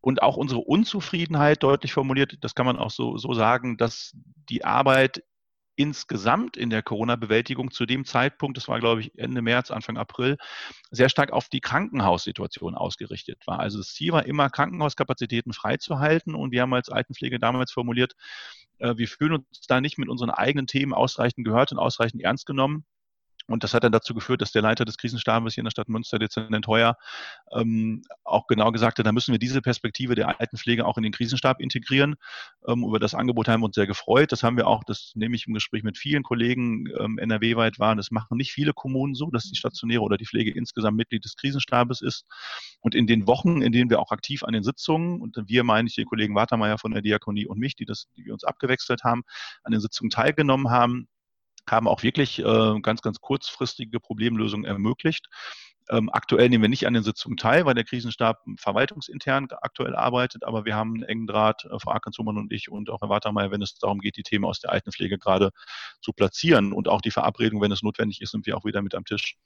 und 0.00 0.22
auch 0.22 0.36
unsere 0.36 0.60
Unzufriedenheit 0.60 1.62
deutlich 1.62 1.92
formuliert. 1.92 2.38
Das 2.40 2.54
kann 2.54 2.66
man 2.66 2.78
auch 2.78 2.90
so, 2.90 3.18
so 3.18 3.34
sagen, 3.34 3.76
dass 3.76 4.16
die 4.48 4.64
Arbeit 4.64 5.22
insgesamt 5.76 6.58
in 6.58 6.68
der 6.68 6.82
Corona-Bewältigung 6.82 7.70
zu 7.70 7.86
dem 7.86 8.04
Zeitpunkt, 8.04 8.58
das 8.58 8.68
war 8.68 8.80
glaube 8.80 9.00
ich 9.00 9.18
Ende 9.18 9.40
März, 9.40 9.70
Anfang 9.70 9.96
April, 9.96 10.36
sehr 10.90 11.08
stark 11.08 11.32
auf 11.32 11.48
die 11.48 11.60
Krankenhaussituation 11.60 12.74
ausgerichtet 12.74 13.46
war. 13.46 13.60
Also 13.60 13.78
das 13.78 13.94
Ziel 13.94 14.12
war 14.12 14.26
immer, 14.26 14.50
Krankenhauskapazitäten 14.50 15.54
freizuhalten 15.54 16.34
und 16.34 16.52
wir 16.52 16.62
haben 16.62 16.74
als 16.74 16.90
Altenpflege 16.90 17.38
damals 17.38 17.72
formuliert, 17.72 18.12
äh, 18.78 18.96
wir 18.96 19.08
fühlen 19.08 19.32
uns 19.34 19.66
da 19.68 19.80
nicht 19.80 19.96
mit 19.96 20.10
unseren 20.10 20.30
eigenen 20.30 20.66
Themen 20.66 20.92
ausreichend 20.92 21.46
gehört 21.46 21.72
und 21.72 21.78
ausreichend 21.78 22.22
ernst 22.22 22.44
genommen 22.46 22.84
und 23.50 23.64
das 23.64 23.74
hat 23.74 23.84
dann 23.84 23.92
dazu 23.92 24.14
geführt, 24.14 24.40
dass 24.42 24.52
der 24.52 24.62
Leiter 24.62 24.84
des 24.84 24.96
Krisenstabes 24.96 25.54
hier 25.54 25.62
in 25.62 25.64
der 25.64 25.72
Stadt 25.72 25.88
Münster, 25.88 26.18
Dezernent 26.18 26.66
Heuer, 26.68 26.96
ähm, 27.52 28.02
auch 28.22 28.46
genau 28.46 28.70
gesagt 28.70 28.98
hat, 28.98 29.06
da 29.06 29.12
müssen 29.12 29.32
wir 29.32 29.40
diese 29.40 29.60
Perspektive 29.60 30.14
der 30.14 30.40
Altenpflege 30.40 30.86
auch 30.86 30.96
in 30.96 31.02
den 31.02 31.12
Krisenstab 31.12 31.60
integrieren. 31.60 32.14
Ähm, 32.68 32.84
über 32.84 33.00
das 33.00 33.14
Angebot 33.14 33.48
haben 33.48 33.62
wir 33.62 33.66
uns 33.66 33.74
sehr 33.74 33.88
gefreut. 33.88 34.30
Das 34.30 34.44
haben 34.44 34.56
wir 34.56 34.68
auch, 34.68 34.84
das 34.84 35.12
nehme 35.16 35.34
ich 35.34 35.48
im 35.48 35.54
Gespräch 35.54 35.82
mit 35.82 35.98
vielen 35.98 36.22
Kollegen 36.22 36.86
ähm, 36.98 37.18
NRW-weit 37.18 37.80
wahr. 37.80 37.96
Das 37.96 38.12
machen 38.12 38.36
nicht 38.36 38.52
viele 38.52 38.72
Kommunen 38.72 39.14
so, 39.14 39.30
dass 39.30 39.44
die 39.44 39.56
stationäre 39.56 40.02
oder 40.02 40.16
die 40.16 40.26
Pflege 40.26 40.52
insgesamt 40.52 40.96
Mitglied 40.96 41.24
des 41.24 41.34
Krisenstabes 41.34 42.02
ist. 42.02 42.24
Und 42.80 42.94
in 42.94 43.08
den 43.08 43.26
Wochen, 43.26 43.62
in 43.62 43.72
denen 43.72 43.90
wir 43.90 43.98
auch 43.98 44.12
aktiv 44.12 44.44
an 44.44 44.52
den 44.52 44.62
Sitzungen, 44.62 45.20
und 45.20 45.36
wir 45.46 45.64
meine 45.64 45.88
ich 45.88 45.96
den 45.96 46.06
Kollegen 46.06 46.36
Watermeier 46.36 46.78
von 46.78 46.92
der 46.92 47.02
Diakonie 47.02 47.46
und 47.46 47.58
mich, 47.58 47.74
die, 47.74 47.84
das, 47.84 48.06
die 48.16 48.26
wir 48.26 48.32
uns 48.32 48.44
abgewechselt 48.44 49.02
haben, 49.02 49.22
an 49.64 49.72
den 49.72 49.80
Sitzungen 49.80 50.10
teilgenommen 50.10 50.70
haben, 50.70 51.08
haben 51.68 51.88
auch 51.88 52.02
wirklich 52.02 52.38
äh, 52.38 52.80
ganz, 52.80 53.02
ganz 53.02 53.20
kurzfristige 53.20 54.00
Problemlösungen 54.00 54.64
ermöglicht. 54.64 55.28
Ähm, 55.90 56.08
aktuell 56.12 56.48
nehmen 56.48 56.62
wir 56.62 56.68
nicht 56.68 56.86
an 56.86 56.94
den 56.94 57.02
Sitzungen 57.02 57.36
teil, 57.36 57.66
weil 57.66 57.74
der 57.74 57.84
Krisenstab 57.84 58.44
verwaltungsintern 58.56 59.48
aktuell 59.60 59.96
arbeitet, 59.96 60.44
aber 60.44 60.64
wir 60.64 60.76
haben 60.76 60.94
einen 60.94 61.02
engen 61.02 61.26
Draht, 61.26 61.64
äh, 61.64 61.78
Frau 61.80 61.90
Ackenshumann 61.90 62.38
und 62.38 62.52
ich 62.52 62.70
und 62.70 62.90
auch 62.90 63.00
Herr 63.00 63.08
Watermeier, 63.08 63.50
wenn 63.50 63.62
es 63.62 63.74
darum 63.74 63.98
geht, 63.98 64.16
die 64.16 64.22
Themen 64.22 64.44
aus 64.44 64.60
der 64.60 64.70
Altenpflege 64.70 65.18
gerade 65.18 65.50
zu 66.00 66.12
platzieren 66.12 66.72
und 66.72 66.86
auch 66.86 67.00
die 67.00 67.10
Verabredung, 67.10 67.60
wenn 67.60 67.72
es 67.72 67.82
notwendig 67.82 68.20
ist, 68.20 68.30
sind 68.30 68.46
wir 68.46 68.56
auch 68.56 68.64
wieder 68.64 68.82
mit 68.82 68.94
am 68.94 69.04
Tisch. 69.04 69.36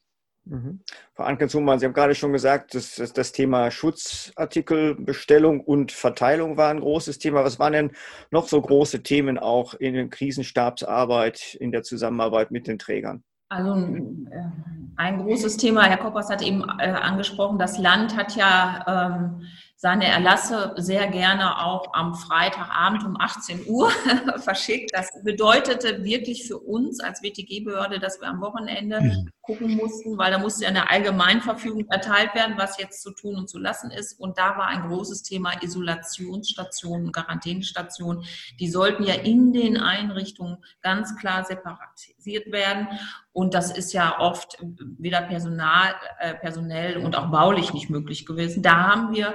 Mhm. 0.47 0.81
Frau 1.15 1.25
Anken-Zumann, 1.25 1.79
Sie 1.79 1.87
haben 1.87 1.95
gerade 1.95 2.15
schon 2.15 2.33
gesagt, 2.33 2.75
dass, 2.75 2.97
dass 2.97 3.13
das 3.13 3.33
Thema 3.33 3.71
Schutzartikelbestellung 3.71 5.61
und 5.61 5.93
Verteilung 5.93 6.57
war 6.57 6.71
ein 6.71 6.81
großes 6.81 7.19
Thema. 7.19 7.45
Was 7.45 7.59
waren 7.59 7.73
denn 7.73 7.93
noch 8.31 8.49
so 8.49 8.61
große 8.61 9.03
Themen 9.03 9.39
auch 9.39 9.75
in 9.75 9.95
der 9.95 10.09
Krisenstabsarbeit, 10.09 11.55
in 11.55 11.73
der 11.73 11.83
Zusammenarbeit 11.83 12.51
mit 12.51 12.67
den 12.67 12.79
Trägern? 12.79 13.25
Also 13.49 13.75
äh, 13.75 14.51
Ein 14.97 15.19
großes 15.19 15.57
Thema, 15.57 15.85
Herr 15.85 15.99
Koppers 15.99 16.29
hat 16.29 16.43
eben 16.43 16.63
äh, 16.79 16.91
angesprochen, 16.91 17.59
das 17.59 17.79
Land 17.79 18.17
hat 18.17 18.37
ja 18.37 18.85
ähm, 18.87 19.47
seine 19.77 20.07
Erlasse 20.07 20.73
sehr 20.77 21.09
gerne 21.09 21.63
auch 21.63 21.93
am 21.93 22.15
Freitagabend 22.15 23.05
um 23.05 23.17
18 23.19 23.67
Uhr 23.67 23.91
verschickt. 24.39 24.91
Das 24.95 25.11
bedeutete 25.23 26.05
wirklich 26.05 26.47
für 26.47 26.59
uns 26.59 27.01
als 27.01 27.23
WTG-Behörde, 27.23 27.99
dass 27.99 28.21
wir 28.21 28.29
am 28.29 28.41
Wochenende 28.41 29.01
mhm. 29.01 29.31
Gucken 29.45 29.77
mussten, 29.77 30.17
weil 30.17 30.31
da 30.31 30.39
musste 30.39 30.65
ja 30.65 30.71
eine 30.71 30.91
Allgemeinverfügung 30.91 31.87
erteilt 31.89 32.35
werden, 32.35 32.55
was 32.57 32.79
jetzt 32.79 33.03
zu 33.03 33.11
tun 33.13 33.37
und 33.37 33.49
zu 33.49 33.59
lassen 33.59 33.91
ist. 33.91 34.19
Und 34.19 34.39
da 34.39 34.57
war 34.57 34.67
ein 34.67 34.89
großes 34.89 35.23
Thema 35.23 35.53
Isolationsstationen, 35.63 37.13
Quarantänestationen. 37.13 38.25
Die 38.59 38.69
sollten 38.69 39.05
ja 39.05 39.15
in 39.15 39.53
den 39.53 39.77
Einrichtungen 39.77 40.59
ganz 40.81 41.17
klar 41.17 41.45
separatiert 41.45 42.51
werden. 42.53 42.89
Und 43.33 43.55
das 43.55 43.77
ist 43.77 43.93
ja 43.93 44.19
oft 44.21 44.59
weder 44.99 45.23
personal, 45.23 45.95
äh, 46.21 46.35
personell 46.35 46.99
und 46.99 47.17
auch 47.17 47.31
baulich 47.31 47.75
nicht 47.75 47.91
möglich 47.91 48.27
gewesen. 48.27 48.63
Da 48.63 48.85
haben 48.85 49.13
wir 49.13 49.35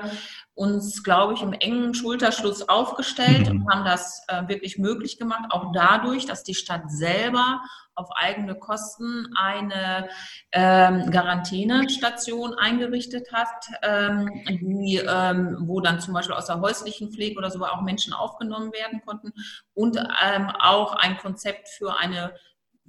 uns, 0.59 1.03
glaube 1.03 1.35
ich, 1.35 1.41
im 1.41 1.53
engen 1.53 1.93
Schulterschluss 1.93 2.67
aufgestellt 2.67 3.47
mhm. 3.47 3.61
und 3.61 3.69
haben 3.71 3.85
das 3.85 4.25
äh, 4.27 4.45
wirklich 4.49 4.77
möglich 4.77 5.17
gemacht, 5.17 5.45
auch 5.51 5.71
dadurch, 5.73 6.25
dass 6.25 6.43
die 6.43 6.53
Stadt 6.53 6.91
selber 6.91 7.61
auf 7.95 8.09
eigene 8.13 8.55
Kosten 8.55 9.27
eine 9.37 10.09
ähm, 10.51 11.09
Quarantänestation 11.11 12.55
eingerichtet 12.55 13.31
hat, 13.31 13.47
ähm, 13.83 14.29
die, 14.49 14.97
ähm, 14.97 15.59
wo 15.61 15.79
dann 15.79 16.01
zum 16.01 16.13
Beispiel 16.13 16.35
aus 16.35 16.47
der 16.47 16.59
häuslichen 16.59 17.13
Pflege 17.13 17.37
oder 17.37 17.51
so 17.51 17.63
auch 17.63 17.81
Menschen 17.81 18.11
aufgenommen 18.11 18.73
werden 18.73 19.01
konnten 19.05 19.31
und 19.73 19.95
ähm, 19.97 20.51
auch 20.59 20.93
ein 20.93 21.17
Konzept 21.19 21.69
für 21.69 21.97
eine 21.97 22.33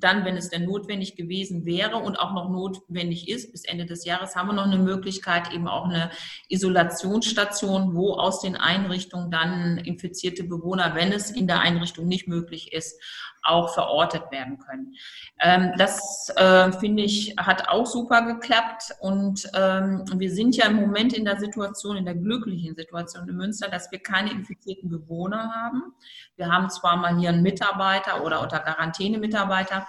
dann, 0.00 0.24
wenn 0.24 0.36
es 0.36 0.48
denn 0.48 0.64
notwendig 0.64 1.16
gewesen 1.16 1.64
wäre 1.64 1.96
und 1.96 2.16
auch 2.16 2.32
noch 2.32 2.50
notwendig 2.50 3.28
ist, 3.28 3.52
bis 3.52 3.64
Ende 3.64 3.86
des 3.86 4.04
Jahres 4.04 4.36
haben 4.36 4.48
wir 4.48 4.54
noch 4.54 4.66
eine 4.66 4.78
Möglichkeit, 4.78 5.52
eben 5.52 5.68
auch 5.68 5.84
eine 5.84 6.10
Isolationsstation, 6.48 7.94
wo 7.94 8.14
aus 8.14 8.40
den 8.40 8.56
Einrichtungen 8.56 9.30
dann 9.30 9.78
infizierte 9.78 10.44
Bewohner, 10.44 10.94
wenn 10.94 11.12
es 11.12 11.30
in 11.30 11.46
der 11.46 11.60
Einrichtung 11.60 12.06
nicht 12.06 12.28
möglich 12.28 12.72
ist, 12.72 13.00
auch 13.42 13.74
verortet 13.74 14.30
werden 14.30 14.58
können. 14.58 14.94
Ähm, 15.40 15.72
das 15.76 16.30
äh, 16.36 16.72
finde 16.72 17.02
ich 17.02 17.34
hat 17.38 17.68
auch 17.68 17.86
super 17.86 18.22
geklappt 18.22 18.94
und 19.00 19.48
ähm, 19.54 20.04
wir 20.14 20.30
sind 20.30 20.56
ja 20.56 20.66
im 20.66 20.76
Moment 20.76 21.12
in 21.12 21.24
der 21.24 21.38
Situation, 21.38 21.96
in 21.96 22.04
der 22.04 22.14
glücklichen 22.14 22.74
Situation 22.74 23.28
in 23.28 23.36
Münster, 23.36 23.68
dass 23.68 23.90
wir 23.90 23.98
keine 23.98 24.30
infizierten 24.30 24.90
Bewohner 24.90 25.52
haben. 25.54 25.94
Wir 26.36 26.50
haben 26.50 26.70
zwar 26.70 26.96
mal 26.96 27.18
hier 27.18 27.30
einen 27.30 27.42
Mitarbeiter 27.42 28.24
oder 28.24 28.40
unter 28.40 28.58
Quarantänemitarbeiter, 28.58 29.86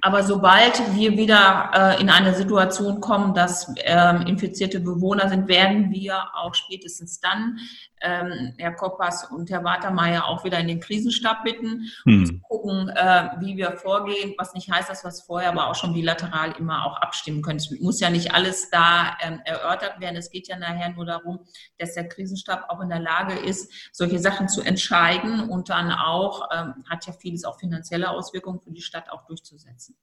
aber 0.00 0.22
sobald 0.22 0.94
wir 0.94 1.16
wieder 1.16 1.70
äh, 1.74 2.00
in 2.00 2.08
eine 2.08 2.32
Situation 2.32 3.00
kommen, 3.00 3.34
dass 3.34 3.74
ähm, 3.78 4.22
infizierte 4.22 4.78
Bewohner 4.78 5.28
sind, 5.28 5.48
werden 5.48 5.90
wir 5.90 6.22
auch 6.34 6.54
spätestens 6.54 7.18
dann 7.18 7.58
ähm, 8.00 8.54
Herr 8.58 8.72
Koppers 8.72 9.24
und 9.30 9.50
Herr 9.50 9.64
Watermeier 9.64 10.26
auch 10.26 10.44
wieder 10.44 10.58
in 10.58 10.68
den 10.68 10.80
Krisenstab 10.80 11.44
bitten, 11.44 11.90
um 12.04 12.12
hm. 12.12 12.26
zu 12.26 12.38
gucken, 12.40 12.88
äh, 12.88 13.30
wie 13.40 13.56
wir 13.56 13.72
vorgehen, 13.72 14.34
was 14.38 14.54
nicht 14.54 14.70
heißt, 14.70 14.88
dass 14.88 15.04
wir 15.04 15.08
es 15.08 15.22
vorher 15.22 15.50
aber 15.50 15.68
auch 15.68 15.74
schon 15.74 15.94
bilateral 15.94 16.52
immer 16.58 16.84
auch 16.84 16.96
abstimmen 16.98 17.42
können. 17.42 17.58
Es 17.58 17.70
muss 17.80 18.00
ja 18.00 18.10
nicht 18.10 18.34
alles 18.34 18.70
da 18.70 19.16
ähm, 19.22 19.40
erörtert 19.44 20.00
werden. 20.00 20.16
Es 20.16 20.30
geht 20.30 20.48
ja 20.48 20.58
nachher 20.58 20.90
nur 20.90 21.06
darum, 21.06 21.40
dass 21.78 21.94
der 21.94 22.08
Krisenstab 22.08 22.66
auch 22.68 22.80
in 22.80 22.88
der 22.88 23.00
Lage 23.00 23.34
ist, 23.34 23.72
solche 23.92 24.18
Sachen 24.18 24.48
zu 24.48 24.62
entscheiden 24.62 25.48
und 25.48 25.68
dann 25.68 25.92
auch, 25.92 26.48
ähm, 26.52 26.84
hat 26.88 27.06
ja 27.06 27.12
vieles 27.12 27.44
auch 27.44 27.58
finanzielle 27.58 28.10
Auswirkungen 28.10 28.60
für 28.60 28.72
die 28.72 28.82
Stadt 28.82 29.10
auch 29.10 29.26
durchzusetzen. 29.26 29.96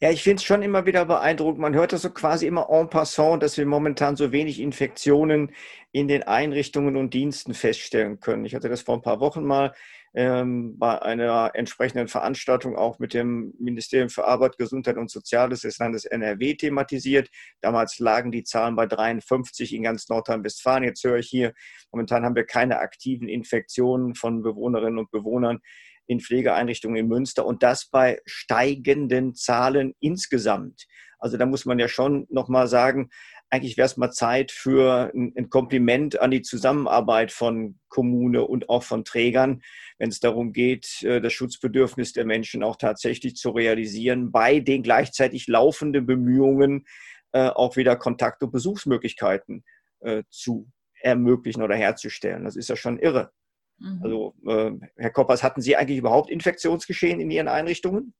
Ja, 0.00 0.10
ich 0.10 0.22
finde 0.22 0.36
es 0.36 0.44
schon 0.44 0.62
immer 0.62 0.86
wieder 0.86 1.04
beeindruckend. 1.04 1.60
Man 1.60 1.74
hört 1.74 1.92
das 1.92 2.02
so 2.02 2.10
quasi 2.10 2.46
immer 2.46 2.68
en 2.70 2.88
passant, 2.88 3.42
dass 3.42 3.58
wir 3.58 3.66
momentan 3.66 4.16
so 4.16 4.32
wenig 4.32 4.60
Infektionen 4.60 5.52
in 5.92 6.08
den 6.08 6.22
Einrichtungen 6.22 6.96
und 6.96 7.14
Diensten 7.14 7.54
feststellen 7.54 8.20
können. 8.20 8.44
Ich 8.44 8.54
hatte 8.54 8.68
das 8.68 8.82
vor 8.82 8.96
ein 8.96 9.02
paar 9.02 9.20
Wochen 9.20 9.44
mal 9.44 9.74
ähm, 10.14 10.78
bei 10.78 11.00
einer 11.02 11.50
entsprechenden 11.54 12.08
Veranstaltung 12.08 12.76
auch 12.76 12.98
mit 12.98 13.14
dem 13.14 13.54
Ministerium 13.58 14.08
für 14.08 14.24
Arbeit, 14.24 14.56
Gesundheit 14.58 14.96
und 14.96 15.10
Soziales 15.10 15.60
des 15.60 15.78
Landes 15.78 16.04
NRW 16.04 16.54
thematisiert. 16.54 17.28
Damals 17.60 17.98
lagen 17.98 18.32
die 18.32 18.44
Zahlen 18.44 18.76
bei 18.76 18.86
53 18.86 19.74
in 19.74 19.82
ganz 19.82 20.08
Nordrhein-Westfalen. 20.08 20.84
Jetzt 20.84 21.04
höre 21.04 21.18
ich 21.18 21.28
hier, 21.28 21.54
momentan 21.92 22.24
haben 22.24 22.36
wir 22.36 22.44
keine 22.44 22.78
aktiven 22.78 23.28
Infektionen 23.28 24.14
von 24.14 24.42
Bewohnerinnen 24.42 24.98
und 24.98 25.10
Bewohnern 25.10 25.60
in 26.08 26.20
Pflegeeinrichtungen 26.20 26.96
in 26.96 27.06
Münster 27.06 27.46
und 27.46 27.62
das 27.62 27.86
bei 27.86 28.20
steigenden 28.26 29.34
Zahlen 29.34 29.94
insgesamt. 30.00 30.86
Also 31.18 31.36
da 31.36 31.46
muss 31.46 31.64
man 31.64 31.78
ja 31.78 31.88
schon 31.88 32.26
nochmal 32.30 32.66
sagen, 32.66 33.10
eigentlich 33.50 33.76
wäre 33.76 33.86
es 33.86 33.96
mal 33.96 34.10
Zeit 34.10 34.52
für 34.52 35.10
ein 35.14 35.48
Kompliment 35.48 36.20
an 36.20 36.30
die 36.30 36.42
Zusammenarbeit 36.42 37.32
von 37.32 37.78
Kommune 37.88 38.44
und 38.44 38.68
auch 38.68 38.82
von 38.82 39.04
Trägern, 39.04 39.62
wenn 39.98 40.10
es 40.10 40.20
darum 40.20 40.52
geht, 40.52 41.02
äh, 41.02 41.20
das 41.20 41.32
Schutzbedürfnis 41.32 42.12
der 42.12 42.26
Menschen 42.26 42.62
auch 42.62 42.76
tatsächlich 42.76 43.36
zu 43.36 43.50
realisieren, 43.50 44.32
bei 44.32 44.60
den 44.60 44.82
gleichzeitig 44.82 45.46
laufenden 45.46 46.04
Bemühungen 46.04 46.86
äh, 47.32 47.48
auch 47.48 47.76
wieder 47.76 47.96
Kontakt- 47.96 48.42
und 48.42 48.52
Besuchsmöglichkeiten 48.52 49.64
äh, 50.00 50.24
zu 50.30 50.70
ermöglichen 51.00 51.62
oder 51.62 51.76
herzustellen. 51.76 52.44
Das 52.44 52.56
ist 52.56 52.68
ja 52.68 52.76
schon 52.76 52.98
irre. 52.98 53.32
Mhm. 53.78 54.00
Also, 54.02 54.34
äh, 54.46 54.72
Herr 54.96 55.10
Koppers, 55.10 55.42
hatten 55.42 55.60
Sie 55.60 55.76
eigentlich 55.76 55.98
überhaupt 55.98 56.30
Infektionsgeschehen 56.30 57.20
in 57.20 57.30
Ihren 57.30 57.48
Einrichtungen? 57.48 58.14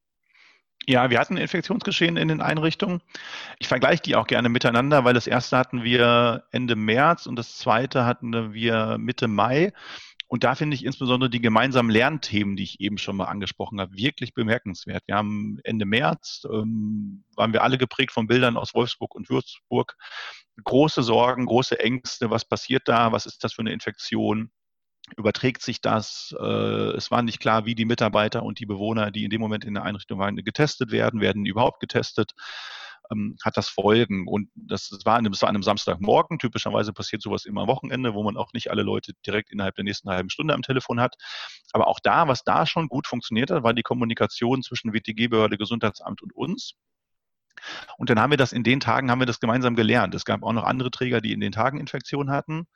Ja, 0.86 1.10
wir 1.10 1.18
hatten 1.18 1.36
Infektionsgeschehen 1.36 2.16
in 2.16 2.28
den 2.28 2.40
Einrichtungen. 2.40 3.02
Ich 3.58 3.68
vergleiche 3.68 4.02
die 4.02 4.16
auch 4.16 4.26
gerne 4.26 4.48
miteinander, 4.48 5.04
weil 5.04 5.12
das 5.12 5.26
erste 5.26 5.58
hatten 5.58 5.84
wir 5.84 6.44
Ende 6.50 6.76
März 6.76 7.26
und 7.26 7.36
das 7.36 7.58
zweite 7.58 8.06
hatten 8.06 8.54
wir 8.54 8.96
Mitte 8.98 9.28
Mai. 9.28 9.72
Und 10.28 10.44
da 10.44 10.54
finde 10.54 10.74
ich 10.76 10.84
insbesondere 10.84 11.30
die 11.30 11.40
gemeinsamen 11.40 11.90
Lernthemen, 11.90 12.56
die 12.56 12.62
ich 12.62 12.80
eben 12.80 12.98
schon 12.98 13.16
mal 13.16 13.26
angesprochen 13.26 13.80
habe, 13.80 13.96
wirklich 13.96 14.34
bemerkenswert. 14.34 15.02
Wir 15.06 15.16
haben 15.16 15.58
Ende 15.64 15.86
März, 15.86 16.42
ähm, 16.50 17.24
waren 17.34 17.52
wir 17.52 17.62
alle 17.62 17.78
geprägt 17.78 18.12
von 18.12 18.26
Bildern 18.26 18.58
aus 18.58 18.74
Wolfsburg 18.74 19.14
und 19.14 19.30
Würzburg. 19.30 19.96
Große 20.64 21.02
Sorgen, 21.02 21.46
große 21.46 21.80
Ängste. 21.80 22.30
Was 22.30 22.46
passiert 22.46 22.88
da? 22.88 23.10
Was 23.12 23.24
ist 23.24 23.42
das 23.42 23.54
für 23.54 23.62
eine 23.62 23.72
Infektion? 23.72 24.50
Überträgt 25.16 25.62
sich 25.62 25.80
das. 25.80 26.34
Äh, 26.38 26.44
es 26.96 27.10
war 27.10 27.22
nicht 27.22 27.40
klar, 27.40 27.66
wie 27.66 27.74
die 27.74 27.84
Mitarbeiter 27.84 28.42
und 28.42 28.60
die 28.60 28.66
Bewohner, 28.66 29.10
die 29.10 29.24
in 29.24 29.30
dem 29.30 29.40
Moment 29.40 29.64
in 29.64 29.74
der 29.74 29.84
Einrichtung 29.84 30.18
waren, 30.18 30.36
getestet 30.36 30.90
werden, 30.90 31.20
werden 31.20 31.46
überhaupt 31.46 31.80
getestet. 31.80 32.32
Ähm, 33.10 33.36
hat 33.42 33.56
das 33.56 33.68
Folgen. 33.68 34.26
Und 34.28 34.50
das, 34.54 34.90
war, 35.04 35.14
an 35.14 35.20
einem, 35.20 35.32
das 35.32 35.42
war 35.42 35.48
an 35.48 35.56
einem 35.56 35.62
Samstagmorgen. 35.62 36.38
Typischerweise 36.38 36.92
passiert 36.92 37.22
sowas 37.22 37.46
immer 37.46 37.62
am 37.62 37.68
Wochenende, 37.68 38.14
wo 38.14 38.22
man 38.22 38.36
auch 38.36 38.52
nicht 38.52 38.70
alle 38.70 38.82
Leute 38.82 39.12
direkt 39.26 39.50
innerhalb 39.50 39.74
der 39.76 39.84
nächsten 39.84 40.10
halben 40.10 40.30
Stunde 40.30 40.54
am 40.54 40.62
Telefon 40.62 41.00
hat. 41.00 41.16
Aber 41.72 41.86
auch 41.86 42.00
da, 42.00 42.28
was 42.28 42.44
da 42.44 42.66
schon 42.66 42.88
gut 42.88 43.06
funktioniert 43.06 43.50
hat, 43.50 43.62
war 43.62 43.74
die 43.74 43.82
Kommunikation 43.82 44.62
zwischen 44.62 44.92
WTG-Behörde, 44.92 45.58
Gesundheitsamt 45.58 46.22
und 46.22 46.34
uns. 46.34 46.74
Und 47.96 48.10
dann 48.10 48.20
haben 48.20 48.30
wir 48.30 48.36
das 48.36 48.52
in 48.52 48.62
den 48.62 48.80
Tagen, 48.80 49.10
haben 49.10 49.20
wir 49.20 49.26
das 49.26 49.40
gemeinsam 49.40 49.74
gelernt. 49.76 50.14
Es 50.14 50.24
gab 50.24 50.42
auch 50.42 50.52
noch 50.52 50.64
andere 50.64 50.90
Träger, 50.90 51.20
die 51.20 51.32
in 51.32 51.40
den 51.40 51.52
Tagen 51.52 51.78
Infektionen 51.78 52.30
hatten. 52.30 52.66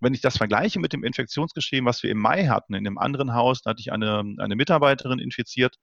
Wenn 0.00 0.14
ich 0.14 0.20
das 0.20 0.36
vergleiche 0.36 0.80
mit 0.80 0.92
dem 0.92 1.04
Infektionsgeschehen, 1.04 1.84
was 1.84 2.02
wir 2.02 2.10
im 2.10 2.18
Mai 2.18 2.46
hatten, 2.46 2.74
in 2.74 2.86
einem 2.86 2.98
anderen 2.98 3.34
Haus, 3.34 3.62
da 3.62 3.70
hatte 3.70 3.80
ich 3.80 3.92
eine, 3.92 4.24
eine 4.38 4.56
Mitarbeiterin 4.56 5.18
infiziert, 5.18 5.76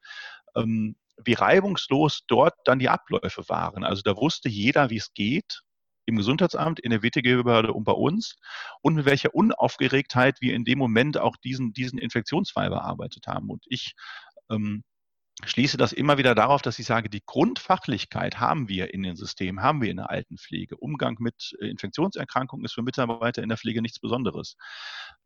ähm, 0.56 0.96
wie 1.24 1.34
reibungslos 1.34 2.22
dort 2.27 2.56
dann 2.66 2.80
die 2.80 2.89
Abläufe 2.89 3.48
waren. 3.50 3.84
Also 3.84 4.01
da 4.04 4.16
wusste 4.16 4.50
jeder, 4.50 4.89
wie 4.89 4.98
es 4.98 5.13
geht 5.13 5.62
im 6.06 6.16
Gesundheitsamt, 6.16 6.80
in 6.80 6.92
der 6.92 7.04
WTG-Behörde 7.04 7.74
und 7.74 7.84
bei 7.84 7.92
uns 7.92 8.38
und 8.82 8.96
mit 8.96 9.06
welcher 9.06 9.36
Unaufgeregtheit 9.36 10.39
wir 10.39 10.54
in 10.54 10.63
dem 10.63 10.80
Moment 10.80 11.18
auch 11.18 11.36
diesen, 11.36 11.74
diesen 11.74 12.00
Infektionsfall 12.00 12.70
bearbeitet 12.70 13.27
haben. 13.27 13.50
Und 13.50 13.66
ich 13.68 13.94
ähm, 14.50 14.84
schließe 15.46 15.77
das 15.77 15.94
immer 15.94 16.17
wieder 16.17 16.34
darauf, 16.34 16.63
dass 16.63 16.79
ich 16.79 16.88
sage, 16.88 17.10
die 17.10 17.22
Grundfachlichkeit 17.24 18.39
haben 18.39 18.70
wir 18.70 18.94
in 18.94 19.03
den 19.03 19.15
Systemen, 19.15 19.62
haben 19.62 19.82
wir 19.82 19.91
in 19.91 19.98
der 19.98 20.10
Altenpflege. 20.10 20.77
Umgang 20.77 21.17
mit 21.20 21.56
äh, 21.60 21.67
Infektionserkrankungen 21.67 22.65
ist 22.65 22.74
für 22.74 22.82
Mitarbeiter 22.82 23.44
in 23.44 23.50
der 23.50 23.58
Pflege 23.58 23.84
nichts 23.84 24.00
Besonderes. 24.00 24.58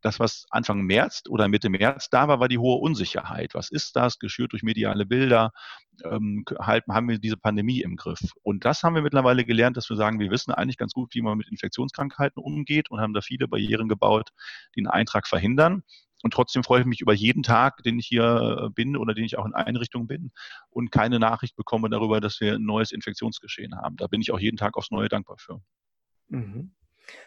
Das, 0.02 0.20
was 0.20 0.46
Anfang 0.50 0.82
März 0.82 1.24
oder 1.30 1.48
Mitte 1.48 1.70
März 1.70 2.10
da 2.10 2.28
war, 2.28 2.42
war 2.42 2.50
die 2.50 2.58
hohe 2.58 2.82
Unsicherheit. 2.82 3.54
Was 3.54 3.72
ist 3.72 3.96
das? 3.96 4.20
Geschürt 4.20 4.52
durch 4.52 4.64
mediale 4.64 5.06
Bilder. 5.06 5.52
Ähm, 6.04 6.44
haben 6.60 7.08
wir 7.08 7.20
diese 7.20 7.38
Pandemie 7.38 7.82
im 7.82 7.96
Griff. 7.96 8.20
Und 8.44 8.66
das 8.66 8.84
haben 8.84 8.96
wir 8.96 9.02
mittlerweile 9.02 9.46
gelernt, 9.46 9.78
dass 9.78 9.90
wir 9.90 9.96
sagen, 9.96 10.20
wir 10.20 10.32
wissen 10.32 10.52
eigentlich 10.52 10.78
ganz 10.78 10.94
gut, 10.94 11.14
wie 11.14 11.22
man 11.22 11.38
mit 11.38 11.50
Infektionskrankheiten 11.50 12.42
umgeht 12.42 12.92
und 12.92 13.00
haben 13.00 13.14
da 13.14 13.22
viele 13.22 13.48
Barrieren 13.48 13.88
gebaut, 13.88 14.32
die 14.76 14.82
einen 14.82 14.88
Eintrag 14.88 15.28
verhindern. 15.28 15.84
Und 16.24 16.34
trotzdem 16.34 16.64
freue 16.64 16.82
ich 16.82 16.86
mich 16.86 17.02
über 17.02 17.14
jeden 17.14 17.44
Tag, 17.44 17.84
den 17.84 18.00
ich 18.00 18.08
hier 18.08 18.66
äh, 18.66 18.70
bin 18.70 18.98
oder 18.98 19.14
den 19.14 19.26
ich 19.26 19.38
auch 19.38 19.46
in 19.46 19.54
Einrichtungen 19.54 20.08
bin 20.08 20.32
und 20.70 20.92
keine 20.92 21.20
Nachricht 21.20 21.56
bekomme 21.56 21.90
darüber, 21.90 22.22
dass 22.22 22.40
wir 22.40 22.56
ein 22.56 22.66
neues 22.66 22.92
Infektionsgeschehen 22.92 23.76
haben. 23.76 23.98
Da 23.98 24.08
bin 24.08 24.22
ich 24.22 24.32
auch 24.32 24.40
jeden 24.40 24.58
Tag 24.58 24.78
aufs 24.78 24.92
Neue 24.92 25.10
dankbar 25.10 25.38
für. 25.40 25.62
Mhm. 26.30 26.72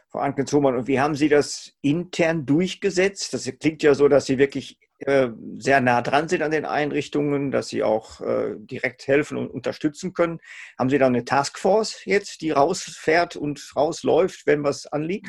Frau 0.08 0.20
Anke-Zumann, 0.20 0.76
und 0.76 0.86
wie 0.86 1.00
haben 1.00 1.14
Sie 1.14 1.28
das 1.28 1.72
intern 1.82 2.46
durchgesetzt? 2.46 3.34
Das 3.34 3.50
klingt 3.58 3.82
ja 3.82 3.94
so, 3.94 4.08
dass 4.08 4.26
Sie 4.26 4.38
wirklich 4.38 4.78
äh, 4.98 5.30
sehr 5.58 5.80
nah 5.80 6.02
dran 6.02 6.28
sind 6.28 6.42
an 6.42 6.52
den 6.52 6.64
Einrichtungen, 6.64 7.50
dass 7.50 7.68
sie 7.68 7.82
auch 7.82 8.20
äh, 8.20 8.54
direkt 8.56 9.06
helfen 9.06 9.36
und 9.36 9.48
unterstützen 9.48 10.14
können. 10.14 10.38
Haben 10.78 10.88
Sie 10.88 10.98
da 10.98 11.06
eine 11.06 11.24
Taskforce 11.24 12.04
jetzt, 12.04 12.40
die 12.40 12.52
rausfährt 12.52 13.36
und 13.36 13.72
rausläuft, 13.76 14.46
wenn 14.46 14.62
was 14.62 14.86
anliegt? 14.86 15.28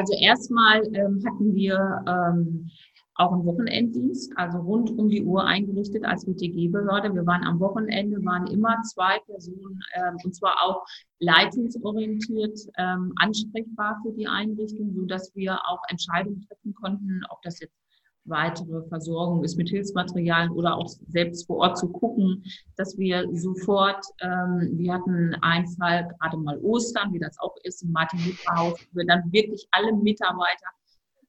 Also 0.00 0.14
erstmal 0.14 0.82
ähm, 0.94 1.22
hatten 1.26 1.54
wir 1.54 1.76
ähm, 2.08 2.70
auch 3.16 3.32
einen 3.32 3.44
Wochenenddienst, 3.44 4.32
also 4.34 4.56
rund 4.60 4.90
um 4.98 5.10
die 5.10 5.22
Uhr 5.22 5.44
eingerichtet 5.44 6.06
als 6.06 6.26
WTG-Behörde. 6.26 7.14
Wir 7.14 7.26
waren 7.26 7.44
am 7.44 7.60
Wochenende, 7.60 8.16
waren 8.24 8.46
immer 8.46 8.80
zwei 8.80 9.18
Personen, 9.26 9.78
ähm, 9.96 10.16
und 10.24 10.34
zwar 10.34 10.56
auch 10.64 10.86
leitungsorientiert 11.18 12.58
ähm, 12.78 13.12
ansprechbar 13.16 14.00
für 14.02 14.12
die 14.12 14.26
Einrichtung, 14.26 14.90
so 14.94 15.04
dass 15.04 15.34
wir 15.34 15.60
auch 15.68 15.82
Entscheidungen 15.90 16.46
treffen 16.48 16.72
konnten, 16.72 17.20
ob 17.28 17.42
das 17.42 17.60
jetzt 17.60 17.76
weitere 18.24 18.82
Versorgung 18.88 19.42
ist 19.44 19.56
mit 19.56 19.68
Hilfsmaterialien 19.68 20.52
oder 20.52 20.76
auch 20.76 20.88
selbst 21.08 21.46
vor 21.46 21.58
Ort 21.58 21.78
zu 21.78 21.88
gucken, 21.88 22.44
dass 22.76 22.96
wir 22.98 23.26
sofort, 23.32 24.04
ähm, 24.20 24.70
wir 24.72 24.94
hatten 24.94 25.34
einen 25.42 25.68
Fall, 25.68 26.08
gerade 26.18 26.36
mal 26.36 26.58
Ostern, 26.58 27.12
wie 27.12 27.18
das 27.18 27.38
auch 27.38 27.54
ist, 27.64 27.82
im 27.82 27.92
Martin-Luther-Haus, 27.92 28.74
wo 28.92 28.98
wir 28.98 29.06
dann 29.06 29.32
wirklich 29.32 29.66
alle 29.72 29.92
Mitarbeiter 29.94 30.66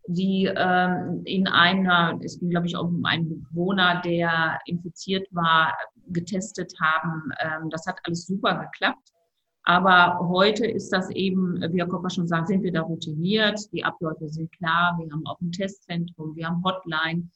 die 0.07 0.51
ähm, 0.55 1.21
in 1.25 1.47
einer, 1.47 2.19
es 2.23 2.39
ging 2.39 2.49
glaube 2.49 2.67
ich 2.67 2.75
auch 2.75 2.87
um 2.87 3.05
einen 3.05 3.29
Bewohner, 3.29 4.01
der 4.03 4.59
infiziert 4.65 5.27
war, 5.31 5.77
getestet 6.07 6.73
haben. 6.81 7.31
Ähm, 7.39 7.69
das 7.69 7.85
hat 7.85 7.99
alles 8.03 8.25
super 8.25 8.55
geklappt. 8.65 9.10
Aber 9.71 10.27
heute 10.27 10.65
ist 10.67 10.89
das 10.89 11.09
eben, 11.11 11.61
wie 11.71 11.79
Herr 11.79 11.87
Kopper 11.87 12.09
schon 12.09 12.27
sagt, 12.27 12.49
sind 12.49 12.61
wir 12.61 12.73
da 12.73 12.81
routiniert, 12.81 13.71
die 13.71 13.85
Abläufe 13.85 14.27
sind 14.27 14.51
klar, 14.51 14.97
wir 14.99 15.09
haben 15.09 15.25
auch 15.25 15.39
ein 15.39 15.53
Testzentrum, 15.53 16.35
wir 16.35 16.47
haben 16.47 16.61
Hotline 16.61 17.29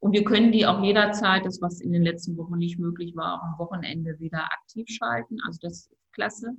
und 0.00 0.10
wir 0.10 0.24
können 0.24 0.50
die 0.50 0.66
auch 0.66 0.82
jederzeit, 0.82 1.46
das 1.46 1.62
was 1.62 1.80
in 1.80 1.92
den 1.92 2.02
letzten 2.02 2.36
Wochen 2.38 2.58
nicht 2.58 2.80
möglich 2.80 3.14
war, 3.14 3.34
auch 3.34 3.42
am 3.44 3.58
Wochenende 3.60 4.18
wieder 4.18 4.46
aktiv 4.46 4.88
schalten. 4.88 5.36
Also 5.46 5.60
das 5.62 5.72
ist 5.72 5.90
klasse. 6.10 6.56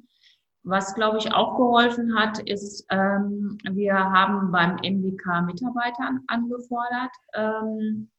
Was, 0.63 0.95
glaube 0.95 1.17
ich, 1.17 1.33
auch 1.33 1.57
geholfen 1.57 2.17
hat, 2.17 2.39
ist, 2.39 2.85
ähm, 2.89 3.57
wir 3.69 3.95
haben 3.95 4.49
beim 4.53 4.77
MDK 4.77 5.41
Mitarbeiter 5.41 6.21
angefordert. 6.27 7.11
Ähm, 7.33 8.09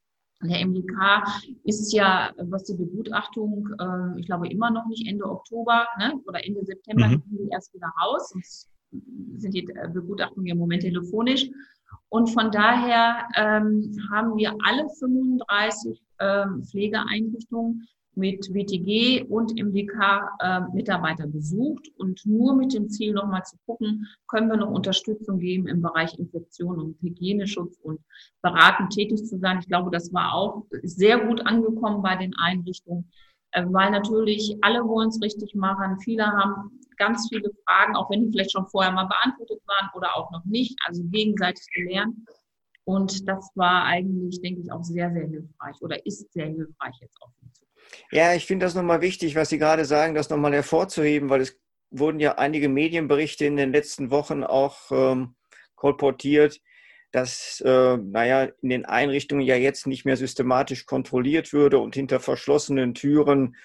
der 0.43 0.65
MDK 0.67 1.25
ist 1.65 1.93
ja, 1.93 2.33
was 2.39 2.65
die 2.65 2.75
Begutachtung, 2.75 3.69
äh, 3.81 4.21
ich 4.21 4.27
glaube 4.27 4.49
immer 4.49 4.71
noch 4.71 4.87
nicht 4.87 5.09
Ende 5.09 5.25
Oktober 5.25 5.87
ne, 5.99 6.15
oder 6.27 6.45
Ende 6.47 6.65
September 6.65 7.09
mhm. 7.09 7.23
die 7.27 7.49
erst 7.51 7.75
wieder 7.75 7.93
raus. 8.01 8.31
Sonst 8.31 8.69
sind 9.37 9.55
die 9.55 9.67
äh, 9.69 9.89
Begutachtungen 9.93 10.47
im 10.47 10.59
Moment 10.59 10.83
telefonisch. 10.83 11.49
Und 12.11 12.29
von 12.29 12.51
daher 12.51 13.29
ähm, 13.37 13.95
haben 14.11 14.37
wir 14.37 14.55
alle 14.65 14.89
35 14.99 16.01
ähm, 16.21 16.63
Pflegeeinrichtungen 16.63 17.87
mit 18.19 18.53
WTG 18.53 19.23
und 19.29 19.53
MDK 19.55 20.29
äh, 20.41 20.61
Mitarbeiter 20.75 21.27
besucht 21.27 21.89
und 21.97 22.21
nur 22.27 22.55
mit 22.55 22.75
dem 22.75 22.91
Ziel 22.91 23.15
nochmal 23.15 23.45
zu 23.45 23.57
gucken, 23.65 24.07
können 24.27 24.49
wir 24.49 24.57
noch 24.57 24.71
Unterstützung 24.71 25.39
geben 25.39 25.69
im 25.69 25.81
Bereich 25.81 26.19
Infektion 26.19 26.79
und 26.79 27.01
Hygieneschutz 27.01 27.79
und 27.83 28.01
beratend 28.43 28.93
tätig 28.93 29.25
zu 29.25 29.39
sein. 29.39 29.61
Ich 29.61 29.69
glaube, 29.69 29.91
das 29.91 30.13
war 30.13 30.35
auch 30.35 30.67
sehr 30.83 31.19
gut 31.27 31.47
angekommen 31.47 32.03
bei 32.03 32.17
den 32.17 32.35
Einrichtungen, 32.37 33.11
äh, 33.53 33.65
weil 33.69 33.91
natürlich 33.91 34.57
alle 34.61 34.87
wollen 34.87 35.09
es 35.09 35.23
richtig 35.23 35.55
machen. 35.55 35.99
Viele 36.01 36.27
haben 36.27 36.79
ganz 36.97 37.29
viele 37.29 37.51
Fragen, 37.65 37.97
auch 37.97 38.11
wenn 38.11 38.25
die 38.25 38.33
vielleicht 38.33 38.53
schon 38.53 38.67
vorher 38.67 38.93
mal 38.93 39.07
beantwortet 39.07 39.63
waren 39.67 39.91
oder 39.95 40.17
auch 40.17 40.31
noch 40.33 40.45
nicht, 40.45 40.77
also 40.87 41.03
gegenseitig 41.05 41.65
gelernt. 41.73 42.17
Und 42.89 43.29
das 43.29 43.51
war 43.55 43.85
eigentlich, 43.85 44.41
denke 44.41 44.63
ich, 44.63 44.73
auch 44.73 44.83
sehr, 44.83 45.13
sehr 45.13 45.27
hilfreich 45.27 45.77
oder 45.83 46.07
ist 46.07 46.33
sehr 46.33 46.47
hilfreich 46.47 46.95
jetzt 47.03 47.21
auch 47.21 47.31
ja, 48.11 48.35
ich 48.35 48.47
finde 48.47 48.67
das 48.67 48.75
nochmal 48.75 49.01
wichtig, 49.01 49.35
was 49.35 49.49
Sie 49.49 49.59
gerade 49.59 49.85
sagen, 49.85 50.15
das 50.15 50.31
nochmal 50.31 50.53
hervorzuheben, 50.53 51.31
weil 51.31 51.41
es 51.41 51.59
wurden 51.91 52.21
ja 52.21 52.37
einige 52.37 52.69
Medienberichte 52.69 53.47
in 53.47 53.57
den 53.57 53.73
letzten 53.73 54.11
Wochen 54.11 54.45
auch 54.45 54.91
ähm, 54.91 55.37
kolportiert, 55.75 56.61
dass, 57.13 57.63
äh, 57.65 57.97
naja, 57.97 58.49
in 58.61 58.69
den 58.69 58.85
Einrichtungen 58.85 59.43
ja 59.43 59.57
jetzt 59.57 59.87
nicht 59.87 60.05
mehr 60.05 60.17
systematisch 60.17 60.85
kontrolliert 60.85 61.53
würde 61.53 61.79
und 61.79 61.95
hinter 61.95 62.21
verschlossenen 62.21 62.95
Türen 62.95 63.57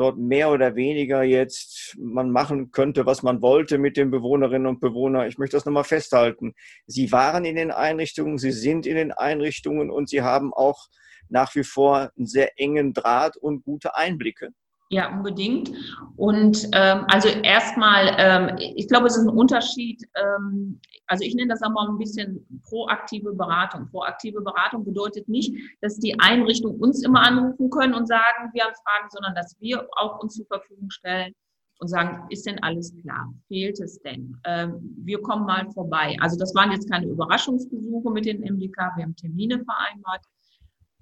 dort 0.00 0.16
mehr 0.16 0.50
oder 0.50 0.76
weniger 0.76 1.22
jetzt 1.22 1.94
man 1.98 2.30
machen 2.30 2.70
könnte, 2.70 3.04
was 3.04 3.22
man 3.22 3.42
wollte 3.42 3.76
mit 3.76 3.98
den 3.98 4.10
Bewohnerinnen 4.10 4.66
und 4.66 4.80
Bewohnern. 4.80 5.28
Ich 5.28 5.36
möchte 5.36 5.58
das 5.58 5.66
nochmal 5.66 5.84
festhalten. 5.84 6.54
Sie 6.86 7.12
waren 7.12 7.44
in 7.44 7.56
den 7.56 7.70
Einrichtungen, 7.70 8.38
sie 8.38 8.52
sind 8.52 8.86
in 8.86 8.96
den 8.96 9.12
Einrichtungen 9.12 9.90
und 9.90 10.08
sie 10.08 10.22
haben 10.22 10.54
auch 10.54 10.88
nach 11.28 11.54
wie 11.54 11.64
vor 11.64 12.10
einen 12.16 12.26
sehr 12.26 12.58
engen 12.58 12.94
Draht 12.94 13.36
und 13.36 13.62
gute 13.62 13.94
Einblicke. 13.94 14.50
Ja, 14.92 15.16
unbedingt. 15.16 15.70
Und 16.16 16.68
ähm, 16.72 17.04
also 17.06 17.28
erstmal, 17.28 18.12
ähm, 18.18 18.56
ich 18.58 18.88
glaube, 18.88 19.06
es 19.06 19.16
ist 19.16 19.22
ein 19.22 19.28
Unterschied. 19.28 20.02
Ähm, 20.16 20.80
also 21.06 21.24
ich 21.24 21.34
nenne 21.36 21.48
das 21.48 21.62
einmal 21.62 21.88
ein 21.88 21.96
bisschen 21.96 22.44
proaktive 22.68 23.32
Beratung. 23.32 23.88
Proaktive 23.88 24.40
Beratung 24.40 24.84
bedeutet 24.84 25.28
nicht, 25.28 25.54
dass 25.80 26.00
die 26.00 26.18
Einrichtungen 26.18 26.80
uns 26.80 27.04
immer 27.04 27.20
anrufen 27.20 27.70
können 27.70 27.94
und 27.94 28.08
sagen, 28.08 28.50
wir 28.52 28.64
haben 28.64 28.74
Fragen, 28.74 29.08
sondern 29.10 29.34
dass 29.36 29.56
wir 29.60 29.88
auch 29.96 30.20
uns 30.20 30.34
zur 30.34 30.46
Verfügung 30.46 30.90
stellen 30.90 31.34
und 31.78 31.86
sagen, 31.86 32.26
ist 32.30 32.46
denn 32.46 32.60
alles 32.62 32.92
klar? 33.00 33.32
Fehlt 33.46 33.80
es 33.80 34.00
denn? 34.02 34.36
Ähm, 34.44 34.94
wir 35.04 35.22
kommen 35.22 35.46
mal 35.46 35.70
vorbei. 35.70 36.16
Also 36.20 36.36
das 36.36 36.52
waren 36.56 36.72
jetzt 36.72 36.90
keine 36.90 37.06
Überraschungsbesuche 37.06 38.10
mit 38.10 38.26
den 38.26 38.40
MDK, 38.40 38.92
wir 38.96 39.04
haben 39.04 39.14
Termine 39.14 39.64
vereinbart. 39.64 40.24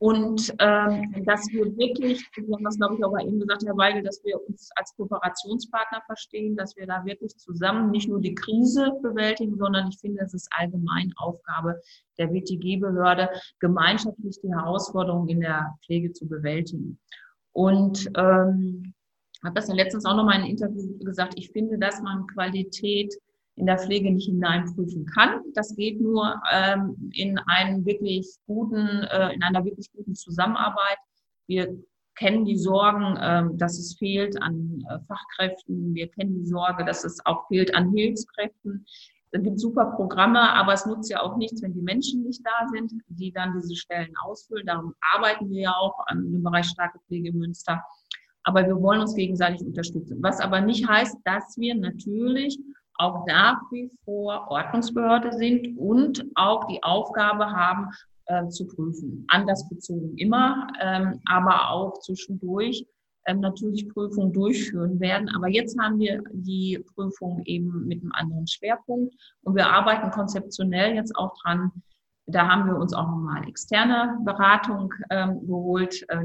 Und 0.00 0.54
ähm, 0.60 1.24
dass 1.24 1.48
wir 1.50 1.76
wirklich, 1.76 2.24
wir 2.36 2.54
haben 2.54 2.64
das 2.64 2.76
glaube 2.76 2.96
ich 2.96 3.04
auch 3.04 3.18
eben 3.18 3.40
gesagt, 3.40 3.64
Herr 3.66 3.76
Weigel, 3.76 4.02
dass 4.02 4.22
wir 4.24 4.40
uns 4.46 4.70
als 4.76 4.94
Kooperationspartner 4.96 6.02
verstehen, 6.06 6.56
dass 6.56 6.76
wir 6.76 6.86
da 6.86 7.04
wirklich 7.04 7.36
zusammen 7.36 7.90
nicht 7.90 8.08
nur 8.08 8.20
die 8.20 8.34
Krise 8.34 8.92
bewältigen, 9.02 9.56
sondern 9.56 9.88
ich 9.88 9.98
finde, 9.98 10.22
es 10.22 10.34
ist 10.34 10.48
allgemein 10.52 11.12
Aufgabe 11.16 11.80
der 12.16 12.32
WTG-Behörde, 12.32 13.28
gemeinschaftlich 13.58 14.40
die 14.40 14.52
Herausforderungen 14.52 15.28
in 15.28 15.40
der 15.40 15.76
Pflege 15.84 16.12
zu 16.12 16.28
bewältigen. 16.28 16.98
Und 17.52 18.08
ähm, 18.16 18.94
habe 19.42 19.54
das 19.54 19.68
ja 19.68 19.74
letztens 19.74 20.04
auch 20.04 20.16
noch 20.16 20.24
mal 20.24 20.36
in 20.36 20.42
einem 20.42 20.50
Interview 20.50 20.98
gesagt, 20.98 21.34
ich 21.36 21.50
finde, 21.50 21.78
dass 21.78 22.00
man 22.02 22.26
Qualität 22.28 23.14
in 23.58 23.66
der 23.66 23.78
Pflege 23.78 24.10
nicht 24.10 24.26
hineinprüfen 24.26 25.04
kann. 25.06 25.42
Das 25.54 25.74
geht 25.74 26.00
nur 26.00 26.40
ähm, 26.52 27.10
in 27.12 27.38
einem 27.38 27.84
wirklich 27.84 28.36
guten, 28.46 29.02
äh, 29.04 29.32
in 29.34 29.42
einer 29.42 29.64
wirklich 29.64 29.90
guten 29.92 30.14
Zusammenarbeit. 30.14 30.98
Wir 31.46 31.76
kennen 32.14 32.44
die 32.44 32.56
Sorgen, 32.56 33.18
ähm, 33.20 33.58
dass 33.58 33.78
es 33.78 33.96
fehlt 33.96 34.40
an 34.40 34.84
äh, 34.88 34.98
Fachkräften. 35.06 35.94
Wir 35.94 36.08
kennen 36.08 36.34
die 36.34 36.46
Sorge, 36.46 36.84
dass 36.84 37.04
es 37.04 37.24
auch 37.26 37.46
fehlt 37.48 37.74
an 37.74 37.92
Hilfskräften. 37.92 38.86
Es 39.30 39.42
gibt 39.42 39.60
super 39.60 39.92
Programme, 39.96 40.40
aber 40.40 40.72
es 40.72 40.86
nutzt 40.86 41.10
ja 41.10 41.20
auch 41.20 41.36
nichts, 41.36 41.62
wenn 41.62 41.74
die 41.74 41.82
Menschen 41.82 42.22
nicht 42.22 42.44
da 42.44 42.66
sind, 42.68 42.92
die 43.08 43.30
dann 43.30 43.52
diese 43.60 43.76
Stellen 43.76 44.14
ausfüllen. 44.24 44.66
Darum 44.66 44.94
arbeiten 45.14 45.50
wir 45.50 45.62
ja 45.62 45.74
auch 45.74 45.98
an 46.06 46.32
dem 46.32 46.42
Bereich 46.42 46.66
starke 46.66 46.98
Pflege 47.06 47.28
in 47.28 47.38
Münster. 47.38 47.82
Aber 48.44 48.66
wir 48.66 48.80
wollen 48.80 49.00
uns 49.00 49.14
gegenseitig 49.14 49.60
unterstützen. 49.60 50.18
Was 50.22 50.40
aber 50.40 50.62
nicht 50.62 50.88
heißt, 50.88 51.18
dass 51.24 51.58
wir 51.58 51.74
natürlich 51.74 52.58
auch 52.98 53.26
nach 53.26 53.60
wie 53.70 53.90
vor 54.04 54.46
Ordnungsbehörde 54.48 55.32
sind 55.32 55.78
und 55.78 56.24
auch 56.34 56.66
die 56.66 56.82
Aufgabe 56.82 57.46
haben, 57.46 57.90
äh, 58.26 58.48
zu 58.48 58.66
prüfen. 58.66 59.24
Anders 59.28 59.68
bezogen 59.68 60.16
immer, 60.18 60.68
ähm, 60.80 61.20
aber 61.26 61.70
auch 61.70 61.98
zwischendurch 62.00 62.84
ähm, 63.26 63.40
natürlich 63.40 63.88
Prüfungen 63.88 64.32
durchführen 64.32 65.00
werden. 65.00 65.28
Aber 65.34 65.48
jetzt 65.48 65.78
haben 65.78 65.98
wir 65.98 66.22
die 66.32 66.84
Prüfung 66.94 67.42
eben 67.44 67.86
mit 67.86 68.02
einem 68.02 68.12
anderen 68.12 68.46
Schwerpunkt 68.46 69.14
und 69.42 69.54
wir 69.54 69.68
arbeiten 69.68 70.10
konzeptionell 70.10 70.94
jetzt 70.94 71.16
auch 71.16 71.32
dran. 71.42 71.70
Da 72.26 72.46
haben 72.46 72.66
wir 72.66 72.76
uns 72.76 72.92
auch 72.92 73.06
nochmal 73.06 73.48
externe 73.48 74.18
Beratung 74.24 74.92
ähm, 75.08 75.46
geholt, 75.46 76.04
äh, 76.08 76.16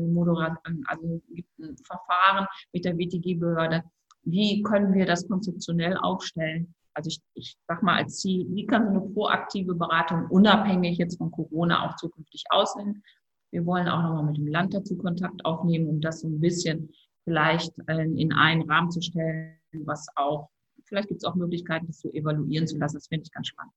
also 0.88 1.22
gibt 1.30 1.60
ein 1.60 1.78
Verfahren 1.86 2.48
mit 2.74 2.84
der 2.84 2.98
WTG-Behörde, 2.98 3.84
wie 4.24 4.62
können 4.64 4.94
wir 4.94 5.06
das 5.06 5.28
konzeptionell 5.28 5.98
aufstellen? 5.98 6.74
Also 6.94 7.10
ich, 7.10 7.22
ich 7.34 7.58
sag 7.68 7.82
mal 7.84 7.98
als 7.98 8.20
Ziel, 8.20 8.46
wie 8.50 8.66
kann 8.66 8.86
so 8.86 8.90
eine 8.92 9.02
proaktive 9.02 9.74
Beratung 9.74 10.28
unabhängig 10.30 10.98
jetzt 10.98 11.18
von 11.18 11.32
Corona 11.32 11.88
auch 11.88 11.96
zukünftig 11.96 12.44
aussehen? 12.50 13.04
Wir 13.52 13.66
wollen 13.66 13.88
auch 13.88 14.02
nochmal 14.02 14.26
mit 14.26 14.38
dem 14.38 14.48
Land 14.48 14.74
dazu 14.74 14.98
Kontakt 14.98 15.44
aufnehmen, 15.46 15.88
um 15.88 16.02
das 16.02 16.22
so 16.22 16.28
ein 16.28 16.40
bisschen 16.40 16.92
vielleicht 17.24 17.74
äh, 17.88 18.04
in 18.04 18.34
einen 18.34 18.70
Rahmen 18.70 18.92
zu 18.92 19.02
stellen, 19.02 19.58
was 19.86 20.08
auch, 20.16 20.50
vielleicht 20.86 21.08
gibt 21.08 21.24
es 21.24 21.30
auch 21.30 21.36
Möglichkeiten, 21.36 21.88
das 21.88 22.00
zu 22.00 22.12
evaluieren 22.14 22.68
zu 22.68 22.78
lassen. 22.78 22.98
Das 22.98 23.08
finde 23.08 23.24
ich 23.26 23.32
ganz 23.32 23.48
spannend. 23.48 23.74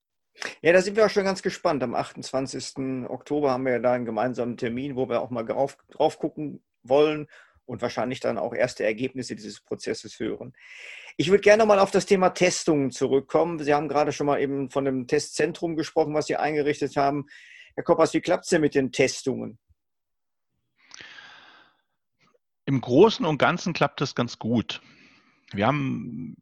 Ja, 0.61 0.71
da 0.71 0.81
sind 0.81 0.95
wir 0.95 1.05
auch 1.05 1.09
schon 1.09 1.23
ganz 1.23 1.41
gespannt. 1.41 1.81
Am 1.81 1.95
28. 1.95 3.07
Oktober 3.09 3.51
haben 3.51 3.65
wir 3.65 3.73
ja 3.73 3.79
da 3.79 3.93
einen 3.93 4.05
gemeinsamen 4.05 4.57
Termin, 4.57 4.95
wo 4.95 5.09
wir 5.09 5.21
auch 5.21 5.31
mal 5.31 5.43
drauf, 5.43 5.77
drauf 5.89 6.19
gucken 6.19 6.61
wollen 6.83 7.27
und 7.67 7.81
wahrscheinlich 7.81 8.19
dann 8.19 8.37
auch 8.37 8.53
erste 8.53 8.83
Ergebnisse 8.83 9.35
dieses 9.35 9.61
Prozesses 9.61 10.19
hören. 10.19 10.53
Ich 11.17 11.29
würde 11.29 11.41
gerne 11.41 11.65
mal 11.65 11.79
auf 11.79 11.91
das 11.91 12.05
Thema 12.05 12.29
Testungen 12.29 12.91
zurückkommen. 12.91 13.59
Sie 13.59 13.73
haben 13.73 13.89
gerade 13.89 14.11
schon 14.11 14.27
mal 14.27 14.39
eben 14.39 14.69
von 14.71 14.85
dem 14.85 15.07
Testzentrum 15.07 15.75
gesprochen, 15.75 16.13
was 16.13 16.27
Sie 16.27 16.37
eingerichtet 16.37 16.95
haben. 16.95 17.25
Herr 17.75 17.83
Koppers, 17.83 18.13
wie 18.13 18.21
klappt 18.21 18.45
es 18.45 18.49
denn 18.49 18.61
mit 18.61 18.73
den 18.73 18.91
Testungen? 18.91 19.59
Im 22.65 22.81
Großen 22.81 23.25
und 23.25 23.37
Ganzen 23.37 23.73
klappt 23.73 24.01
es 24.01 24.15
ganz 24.15 24.39
gut. 24.39 24.81
Wir 25.53 25.67
haben 25.67 26.35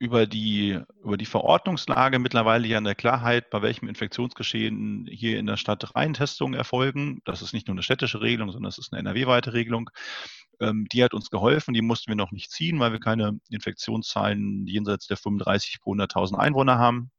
über 0.00 0.26
die, 0.26 0.80
über 1.04 1.18
die 1.18 1.26
Verordnungslage 1.26 2.18
mittlerweile 2.18 2.66
ja 2.66 2.78
eine 2.78 2.94
Klarheit, 2.94 3.50
bei 3.50 3.60
welchem 3.60 3.86
Infektionsgeschehen 3.86 5.06
hier 5.10 5.38
in 5.38 5.46
der 5.46 5.58
Stadt 5.58 5.94
Reihentestungen 5.94 6.58
erfolgen. 6.58 7.20
Das 7.26 7.42
ist 7.42 7.52
nicht 7.52 7.68
nur 7.68 7.74
eine 7.74 7.82
städtische 7.82 8.22
Regelung, 8.22 8.50
sondern 8.50 8.70
das 8.70 8.78
ist 8.78 8.92
eine 8.92 9.00
NRW-weite 9.00 9.52
Regelung. 9.52 9.90
Ähm, 10.60 10.86
die 10.92 11.02
hat 11.02 11.14
uns 11.14 11.30
geholfen, 11.30 11.74
die 11.74 11.82
mussten 11.82 12.10
wir 12.10 12.16
noch 12.16 12.32
nicht 12.32 12.50
ziehen, 12.50 12.78
weil 12.80 12.92
wir 12.92 13.00
keine 13.00 13.40
Infektionszahlen 13.50 14.66
jenseits 14.66 15.06
der 15.06 15.16
35 15.16 15.80
pro 15.80 15.94
100.000 15.94 16.36
Einwohner 16.36 16.78
haben. 16.78 17.10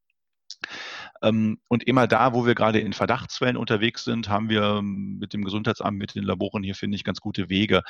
Ähm, 1.22 1.60
und 1.68 1.84
immer 1.84 2.08
da, 2.08 2.34
wo 2.34 2.46
wir 2.46 2.56
gerade 2.56 2.80
in 2.80 2.94
Verdachtsfällen 2.94 3.58
unterwegs 3.58 4.04
sind, 4.04 4.30
haben 4.30 4.50
wir 4.50 4.82
mit 4.82 5.34
dem 5.34 5.44
Gesundheitsamt, 5.44 5.98
mit 5.98 6.16
den 6.16 6.24
Laboren 6.24 6.64
hier, 6.64 6.76
finde 6.76 6.96
ich, 6.96 7.04
ganz 7.04 7.20
gute 7.20 7.50
Wege 7.50 7.84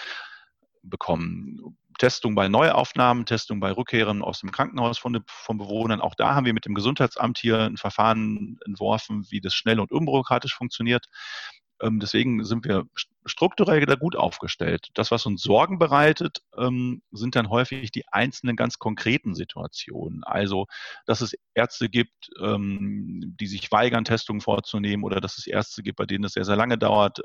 bekommen. 0.84 1.78
Testung 2.00 2.34
bei 2.36 2.48
Neuaufnahmen, 2.48 3.26
Testung 3.26 3.60
bei 3.60 3.72
Rückkehren 3.72 4.24
aus 4.24 4.40
dem 4.40 4.52
Krankenhaus 4.52 4.98
von, 4.98 5.22
von 5.28 5.58
Bewohnern. 5.58 6.02
Auch 6.02 6.16
da 6.16 6.34
haben 6.34 6.46
wir 6.46 6.54
mit 6.54 6.66
dem 6.66 6.74
Gesundheitsamt 6.74 7.38
hier 7.38 7.60
ein 7.60 7.78
Verfahren 7.78 8.58
entworfen, 8.66 9.26
wie 9.30 9.42
das 9.42 9.54
schnell 9.54 9.80
und 9.80 9.92
unbürokratisch 9.92 10.56
funktioniert. 10.56 11.06
Ähm, 11.82 12.00
deswegen 12.00 12.44
sind 12.44 12.66
wir 12.66 12.86
strukturell 13.26 13.86
da 13.86 13.96
gut 13.96 14.16
aufgestellt. 14.16 14.90
Das, 14.94 15.12
was 15.12 15.26
uns 15.26 15.42
Sorgen 15.42 15.80
bereitet, 15.80 16.42
ähm, 16.58 17.02
sind 17.12 17.36
dann 17.36 17.50
häufig 17.50 17.92
die 17.92 18.08
einzelnen 18.08 18.56
ganz 18.56 18.80
konkreten 18.80 19.36
Situationen. 19.36 20.24
Also, 20.24 20.68
dass 21.06 21.22
es 21.22 21.36
Ärzte 21.54 21.90
gibt, 21.90 22.30
ähm, 22.42 23.36
die 23.40 23.48
sich 23.48 23.72
weigern, 23.72 24.06
Testungen 24.06 24.42
vorzunehmen 24.42 25.04
oder 25.04 25.22
dass 25.22 25.38
es 25.38 25.48
Ärzte 25.48 25.84
gibt, 25.84 25.98
bei 25.98 26.06
denen 26.06 26.24
es 26.24 26.34
sehr, 26.34 26.46
sehr 26.46 26.56
lange 26.56 26.78
dauert, 26.78 27.20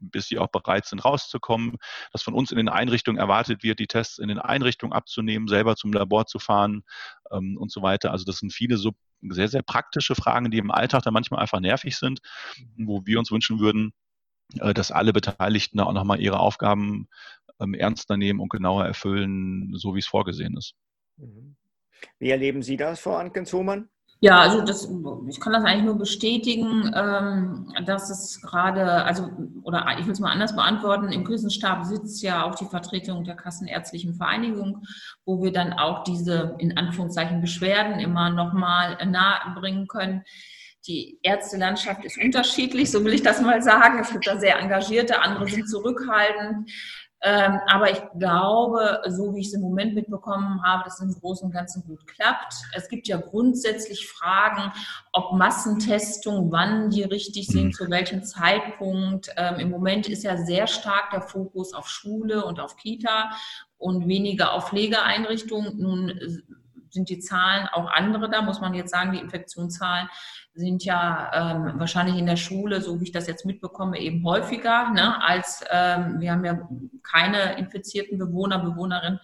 bis 0.00 0.28
sie 0.28 0.38
auch 0.38 0.48
bereit 0.48 0.86
sind, 0.86 1.04
rauszukommen, 1.04 1.76
dass 2.12 2.22
von 2.22 2.34
uns 2.34 2.50
in 2.50 2.56
den 2.56 2.68
Einrichtungen 2.68 3.18
erwartet 3.18 3.62
wird, 3.62 3.78
die 3.78 3.86
Tests 3.86 4.18
in 4.18 4.28
den 4.28 4.38
Einrichtungen 4.38 4.92
abzunehmen, 4.92 5.46
selber 5.48 5.76
zum 5.76 5.92
Labor 5.92 6.26
zu 6.26 6.38
fahren 6.38 6.82
ähm, 7.30 7.56
und 7.58 7.70
so 7.70 7.82
weiter. 7.82 8.10
Also 8.10 8.24
das 8.24 8.38
sind 8.38 8.52
viele 8.52 8.76
so 8.76 8.92
sehr, 9.22 9.48
sehr 9.48 9.62
praktische 9.62 10.14
Fragen, 10.14 10.50
die 10.50 10.58
im 10.58 10.70
Alltag 10.70 11.02
dann 11.02 11.14
manchmal 11.14 11.40
einfach 11.40 11.60
nervig 11.60 11.96
sind, 11.96 12.20
wo 12.76 13.04
wir 13.04 13.18
uns 13.18 13.30
wünschen 13.30 13.60
würden, 13.60 13.92
äh, 14.58 14.74
dass 14.74 14.90
alle 14.90 15.12
Beteiligten 15.12 15.78
da 15.78 15.84
auch 15.84 15.92
nochmal 15.92 16.20
ihre 16.20 16.40
Aufgaben 16.40 17.08
ähm, 17.60 17.74
ernster 17.74 18.16
nehmen 18.16 18.40
und 18.40 18.50
genauer 18.50 18.86
erfüllen, 18.86 19.72
so 19.76 19.94
wie 19.94 20.00
es 20.00 20.06
vorgesehen 20.06 20.56
ist. 20.56 20.74
Mhm. 21.16 21.56
Wie 22.18 22.30
erleben 22.30 22.62
Sie 22.62 22.76
das, 22.76 23.00
Frau 23.00 23.16
Ankens-Hohmann? 23.16 23.88
Ja, 24.22 24.38
also 24.40 24.60
das, 24.60 24.86
ich 25.28 25.40
kann 25.40 25.54
das 25.54 25.64
eigentlich 25.64 25.86
nur 25.86 25.96
bestätigen, 25.96 26.92
ähm, 26.94 27.72
dass 27.86 28.10
es 28.10 28.42
gerade, 28.42 29.02
also, 29.04 29.30
oder 29.62 29.86
ich 29.98 30.04
will 30.04 30.12
es 30.12 30.20
mal 30.20 30.30
anders 30.30 30.54
beantworten, 30.54 31.10
im 31.10 31.24
Krisenstab 31.24 31.86
sitzt 31.86 32.22
ja 32.22 32.44
auch 32.44 32.54
die 32.54 32.66
Vertretung 32.66 33.24
der 33.24 33.34
Kassenärztlichen 33.34 34.14
Vereinigung, 34.14 34.84
wo 35.24 35.42
wir 35.42 35.52
dann 35.52 35.72
auch 35.72 36.04
diese, 36.04 36.54
in 36.58 36.76
Anführungszeichen, 36.76 37.40
Beschwerden 37.40 37.98
immer 37.98 38.28
nochmal 38.28 38.98
nahe 39.06 39.54
bringen 39.54 39.86
können. 39.88 40.22
Die 40.86 41.18
Ärztelandschaft 41.22 42.04
ist 42.04 42.22
unterschiedlich, 42.22 42.90
so 42.90 43.02
will 43.02 43.14
ich 43.14 43.22
das 43.22 43.40
mal 43.40 43.62
sagen. 43.62 44.00
Es 44.00 44.12
gibt 44.12 44.26
da 44.26 44.38
sehr 44.38 44.58
engagierte, 44.58 45.22
andere 45.22 45.46
sind 45.46 45.66
zurückhaltend. 45.66 46.70
Ähm, 47.22 47.60
aber 47.66 47.90
ich 47.90 48.00
glaube, 48.18 49.02
so 49.08 49.34
wie 49.34 49.40
ich 49.40 49.48
es 49.48 49.54
im 49.54 49.60
Moment 49.60 49.94
mitbekommen 49.94 50.62
habe, 50.64 50.84
dass 50.84 51.00
es 51.00 51.06
im 51.14 51.20
Großen 51.20 51.46
und 51.46 51.52
Ganzen 51.52 51.84
gut 51.84 52.06
klappt. 52.06 52.54
Es 52.74 52.88
gibt 52.88 53.08
ja 53.08 53.18
grundsätzlich 53.18 54.08
Fragen, 54.08 54.72
ob 55.12 55.32
Massentestungen, 55.32 56.50
wann 56.50 56.90
die 56.90 57.02
richtig 57.02 57.48
sind, 57.48 57.66
mhm. 57.66 57.72
zu 57.72 57.90
welchem 57.90 58.22
Zeitpunkt. 58.22 59.30
Ähm, 59.36 59.60
Im 59.60 59.70
Moment 59.70 60.08
ist 60.08 60.22
ja 60.22 60.38
sehr 60.38 60.66
stark 60.66 61.10
der 61.10 61.22
Fokus 61.22 61.74
auf 61.74 61.88
Schule 61.88 62.44
und 62.44 62.58
auf 62.58 62.76
Kita 62.76 63.30
und 63.76 64.08
weniger 64.08 64.54
auf 64.54 64.68
Pflegeeinrichtungen. 64.68 65.78
Nun 65.78 66.42
sind 66.90 67.08
die 67.08 67.18
Zahlen 67.18 67.68
auch 67.72 67.90
andere 67.90 68.28
da, 68.30 68.42
muss 68.42 68.60
man 68.60 68.74
jetzt 68.74 68.90
sagen, 68.90 69.12
die 69.12 69.18
Infektionszahlen 69.18 70.08
sind 70.54 70.84
ja 70.84 71.30
ähm, 71.32 71.78
wahrscheinlich 71.78 72.16
in 72.16 72.26
der 72.26 72.36
Schule, 72.36 72.80
so 72.80 73.00
wie 73.00 73.04
ich 73.04 73.12
das 73.12 73.26
jetzt 73.26 73.46
mitbekomme, 73.46 73.98
eben 73.98 74.24
häufiger, 74.24 74.90
ne, 74.90 75.22
als 75.22 75.64
ähm, 75.70 76.20
wir 76.20 76.32
haben 76.32 76.44
ja 76.44 76.68
keine 77.02 77.58
infizierten 77.58 78.18
Bewohner, 78.18 78.58
Bewohnerinnen. 78.58 79.20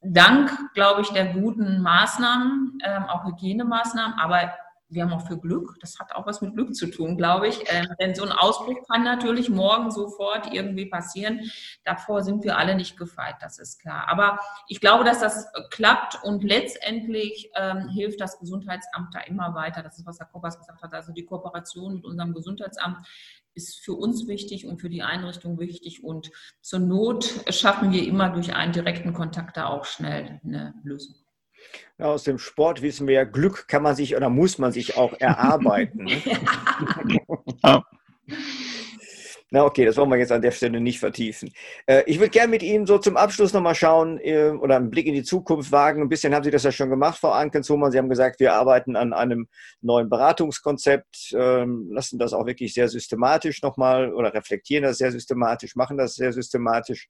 Dank, 0.00 0.52
glaube 0.74 1.00
ich, 1.00 1.08
der 1.10 1.32
guten 1.32 1.80
Maßnahmen, 1.80 2.78
ähm, 2.84 3.04
auch 3.04 3.24
Hygienemaßnahmen, 3.24 4.18
aber 4.18 4.52
wir 4.94 5.02
haben 5.02 5.12
auch 5.12 5.26
für 5.26 5.38
Glück, 5.38 5.76
das 5.80 5.98
hat 5.98 6.14
auch 6.14 6.26
was 6.26 6.40
mit 6.40 6.54
Glück 6.54 6.74
zu 6.74 6.86
tun, 6.86 7.16
glaube 7.16 7.48
ich. 7.48 7.60
Ähm, 7.66 7.86
denn 8.00 8.14
so 8.14 8.24
ein 8.24 8.32
Ausbruch 8.32 8.86
kann 8.88 9.04
natürlich 9.04 9.48
morgen 9.48 9.90
sofort 9.90 10.52
irgendwie 10.52 10.86
passieren. 10.86 11.40
Davor 11.84 12.22
sind 12.22 12.44
wir 12.44 12.56
alle 12.56 12.74
nicht 12.74 12.96
gefeit, 12.96 13.36
das 13.40 13.58
ist 13.58 13.80
klar. 13.80 14.08
Aber 14.08 14.38
ich 14.68 14.80
glaube, 14.80 15.04
dass 15.04 15.20
das 15.20 15.46
klappt 15.70 16.22
und 16.22 16.44
letztendlich 16.44 17.50
ähm, 17.54 17.88
hilft 17.88 18.20
das 18.20 18.38
Gesundheitsamt 18.38 19.14
da 19.14 19.20
immer 19.20 19.54
weiter. 19.54 19.82
Das 19.82 19.98
ist, 19.98 20.06
was 20.06 20.18
Herr 20.18 20.26
Koppers 20.26 20.58
gesagt 20.58 20.82
hat. 20.82 20.94
Also 20.94 21.12
die 21.12 21.24
Kooperation 21.24 21.94
mit 21.96 22.04
unserem 22.04 22.32
Gesundheitsamt 22.32 23.06
ist 23.54 23.84
für 23.84 23.94
uns 23.94 24.26
wichtig 24.26 24.66
und 24.66 24.80
für 24.80 24.90
die 24.90 25.02
Einrichtung 25.02 25.58
wichtig. 25.58 26.04
Und 26.04 26.30
zur 26.60 26.80
Not 26.80 27.44
schaffen 27.50 27.92
wir 27.92 28.06
immer 28.06 28.30
durch 28.30 28.54
einen 28.54 28.72
direkten 28.72 29.12
Kontakt 29.12 29.56
da 29.56 29.66
auch 29.66 29.84
schnell 29.84 30.40
eine 30.44 30.74
Lösung. 30.82 31.23
Ja, 31.98 32.06
aus 32.06 32.24
dem 32.24 32.38
Sport 32.38 32.82
wissen 32.82 33.06
wir 33.06 33.14
ja, 33.14 33.24
Glück 33.24 33.68
kann 33.68 33.82
man 33.82 33.94
sich 33.94 34.16
oder 34.16 34.28
muss 34.28 34.58
man 34.58 34.72
sich 34.72 34.96
auch 34.96 35.12
erarbeiten. 35.20 36.04
Ne? 36.04 36.22
ja. 37.64 37.84
Na 39.54 39.64
okay, 39.64 39.84
das 39.84 39.96
wollen 39.96 40.10
wir 40.10 40.18
jetzt 40.18 40.32
an 40.32 40.42
der 40.42 40.50
Stelle 40.50 40.80
nicht 40.80 40.98
vertiefen. 40.98 41.52
Äh, 41.86 42.02
ich 42.06 42.18
würde 42.18 42.30
gerne 42.30 42.48
mit 42.48 42.64
Ihnen 42.64 42.86
so 42.86 42.98
zum 42.98 43.16
Abschluss 43.16 43.52
nochmal 43.52 43.76
schauen 43.76 44.18
äh, 44.18 44.48
oder 44.48 44.74
einen 44.74 44.90
Blick 44.90 45.06
in 45.06 45.14
die 45.14 45.22
Zukunft 45.22 45.70
wagen. 45.70 46.02
Ein 46.02 46.08
bisschen 46.08 46.34
haben 46.34 46.42
Sie 46.42 46.50
das 46.50 46.64
ja 46.64 46.72
schon 46.72 46.90
gemacht, 46.90 47.20
Frau 47.20 47.30
Ankenshomer. 47.30 47.92
Sie 47.92 47.98
haben 47.98 48.08
gesagt, 48.08 48.40
wir 48.40 48.54
arbeiten 48.54 48.96
an 48.96 49.12
einem 49.12 49.46
neuen 49.80 50.08
Beratungskonzept, 50.08 51.36
ähm, 51.38 51.88
lassen 51.92 52.18
das 52.18 52.32
auch 52.32 52.46
wirklich 52.46 52.74
sehr 52.74 52.88
systematisch 52.88 53.62
nochmal 53.62 54.12
oder 54.12 54.34
reflektieren 54.34 54.82
das 54.82 54.98
sehr 54.98 55.12
systematisch, 55.12 55.76
machen 55.76 55.98
das 55.98 56.16
sehr 56.16 56.32
systematisch 56.32 57.08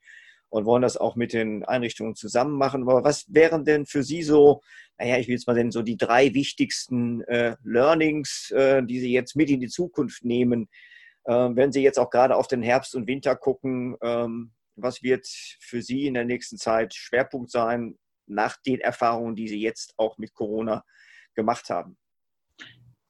und 0.54 0.66
wollen 0.66 0.82
das 0.82 0.96
auch 0.96 1.16
mit 1.16 1.32
den 1.32 1.64
Einrichtungen 1.64 2.14
zusammen 2.14 2.56
machen. 2.56 2.82
Aber 2.82 3.02
was 3.02 3.24
wären 3.26 3.64
denn 3.64 3.86
für 3.86 4.04
Sie 4.04 4.22
so, 4.22 4.62
naja, 4.98 5.18
ich 5.18 5.26
will 5.26 5.34
jetzt 5.34 5.48
mal 5.48 5.56
sagen, 5.56 5.72
so 5.72 5.82
die 5.82 5.96
drei 5.96 6.32
wichtigsten 6.32 7.22
äh, 7.22 7.56
Learnings, 7.64 8.52
äh, 8.52 8.80
die 8.84 9.00
Sie 9.00 9.12
jetzt 9.12 9.34
mit 9.34 9.50
in 9.50 9.58
die 9.58 9.68
Zukunft 9.68 10.24
nehmen, 10.24 10.68
äh, 11.24 11.32
wenn 11.32 11.72
Sie 11.72 11.82
jetzt 11.82 11.98
auch 11.98 12.08
gerade 12.08 12.36
auf 12.36 12.46
den 12.46 12.62
Herbst 12.62 12.94
und 12.94 13.08
Winter 13.08 13.34
gucken? 13.34 13.96
Ähm, 14.00 14.52
was 14.76 15.02
wird 15.02 15.26
für 15.26 15.82
Sie 15.82 16.06
in 16.06 16.14
der 16.14 16.24
nächsten 16.24 16.56
Zeit 16.56 16.94
Schwerpunkt 16.94 17.50
sein, 17.50 17.98
nach 18.26 18.56
den 18.64 18.80
Erfahrungen, 18.80 19.34
die 19.34 19.48
Sie 19.48 19.60
jetzt 19.60 19.94
auch 19.96 20.18
mit 20.18 20.34
Corona 20.34 20.84
gemacht 21.34 21.68
haben? 21.68 21.96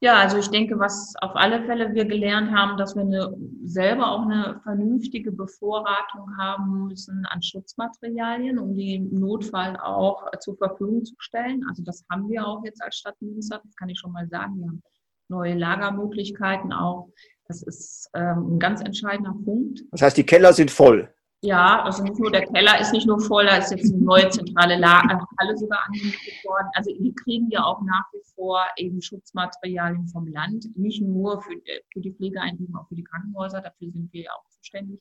Ja, 0.05 0.19
also 0.19 0.37
ich 0.37 0.49
denke, 0.49 0.77
was 0.77 1.15
auf 1.19 1.31
alle 1.33 1.65
Fälle 1.65 1.95
wir 1.95 2.05
gelernt 2.05 2.51
haben, 2.51 2.77
dass 2.77 2.95
wir 2.95 3.01
eine, 3.01 3.35
selber 3.63 4.11
auch 4.11 4.21
eine 4.21 4.59
vernünftige 4.61 5.31
Bevorratung 5.31 6.37
haben 6.37 6.85
müssen 6.85 7.25
an 7.25 7.41
Schutzmaterialien, 7.41 8.59
um 8.59 8.75
die 8.75 8.97
im 8.97 9.19
Notfall 9.19 9.75
auch 9.77 10.29
zur 10.41 10.57
Verfügung 10.57 11.03
zu 11.05 11.15
stellen. 11.17 11.65
Also 11.67 11.81
das 11.81 12.05
haben 12.11 12.29
wir 12.29 12.45
auch 12.45 12.63
jetzt 12.63 12.83
als 12.83 12.97
Stadt 12.97 13.19
Münster, 13.19 13.59
das 13.63 13.75
kann 13.77 13.89
ich 13.89 13.97
schon 13.97 14.11
mal 14.11 14.27
sagen. 14.27 14.59
Wir 14.59 14.67
haben 14.67 14.83
neue 15.27 15.55
Lagermöglichkeiten 15.55 16.71
auch. 16.71 17.09
Das 17.47 17.63
ist 17.63 18.07
ähm, 18.13 18.57
ein 18.57 18.59
ganz 18.59 18.81
entscheidender 18.81 19.33
Punkt. 19.43 19.85
Das 19.89 20.03
heißt, 20.03 20.17
die 20.17 20.23
Keller 20.23 20.53
sind 20.53 20.69
voll. 20.69 21.11
Ja, 21.45 21.83
also 21.83 22.01
nicht 22.01 22.17
nur 22.17 22.31
der 22.31 22.47
Keller 22.47 22.79
ist 22.79 22.91
nicht 22.91 23.05
nur 23.05 23.19
voll, 23.19 23.45
da 23.45 23.57
ist 23.57 23.69
jetzt 23.69 23.93
eine 23.93 24.01
neue 24.01 24.29
zentrale 24.29 24.81
Halle 24.81 25.57
sogar 25.57 25.79
angemietet 25.85 26.43
worden. 26.43 26.67
Also 26.73 26.91
wir 26.97 27.13
kriegen 27.13 27.49
ja 27.51 27.63
auch 27.63 27.81
nach 27.83 28.05
wie 28.13 28.23
vor 28.35 28.63
eben 28.77 28.99
Schutzmaterialien 28.99 30.07
vom 30.07 30.27
Land, 30.27 30.65
nicht 30.75 31.03
nur 31.03 31.39
für, 31.43 31.53
für 31.93 32.01
die 32.01 32.13
Pflegeeinrichtungen, 32.13 32.75
auch 32.75 32.87
für 32.87 32.95
die 32.95 33.03
Krankenhäuser, 33.03 33.61
dafür 33.61 33.91
sind 33.91 34.11
wir 34.11 34.23
ja 34.23 34.31
auch 34.31 34.49
zuständig. 34.49 34.99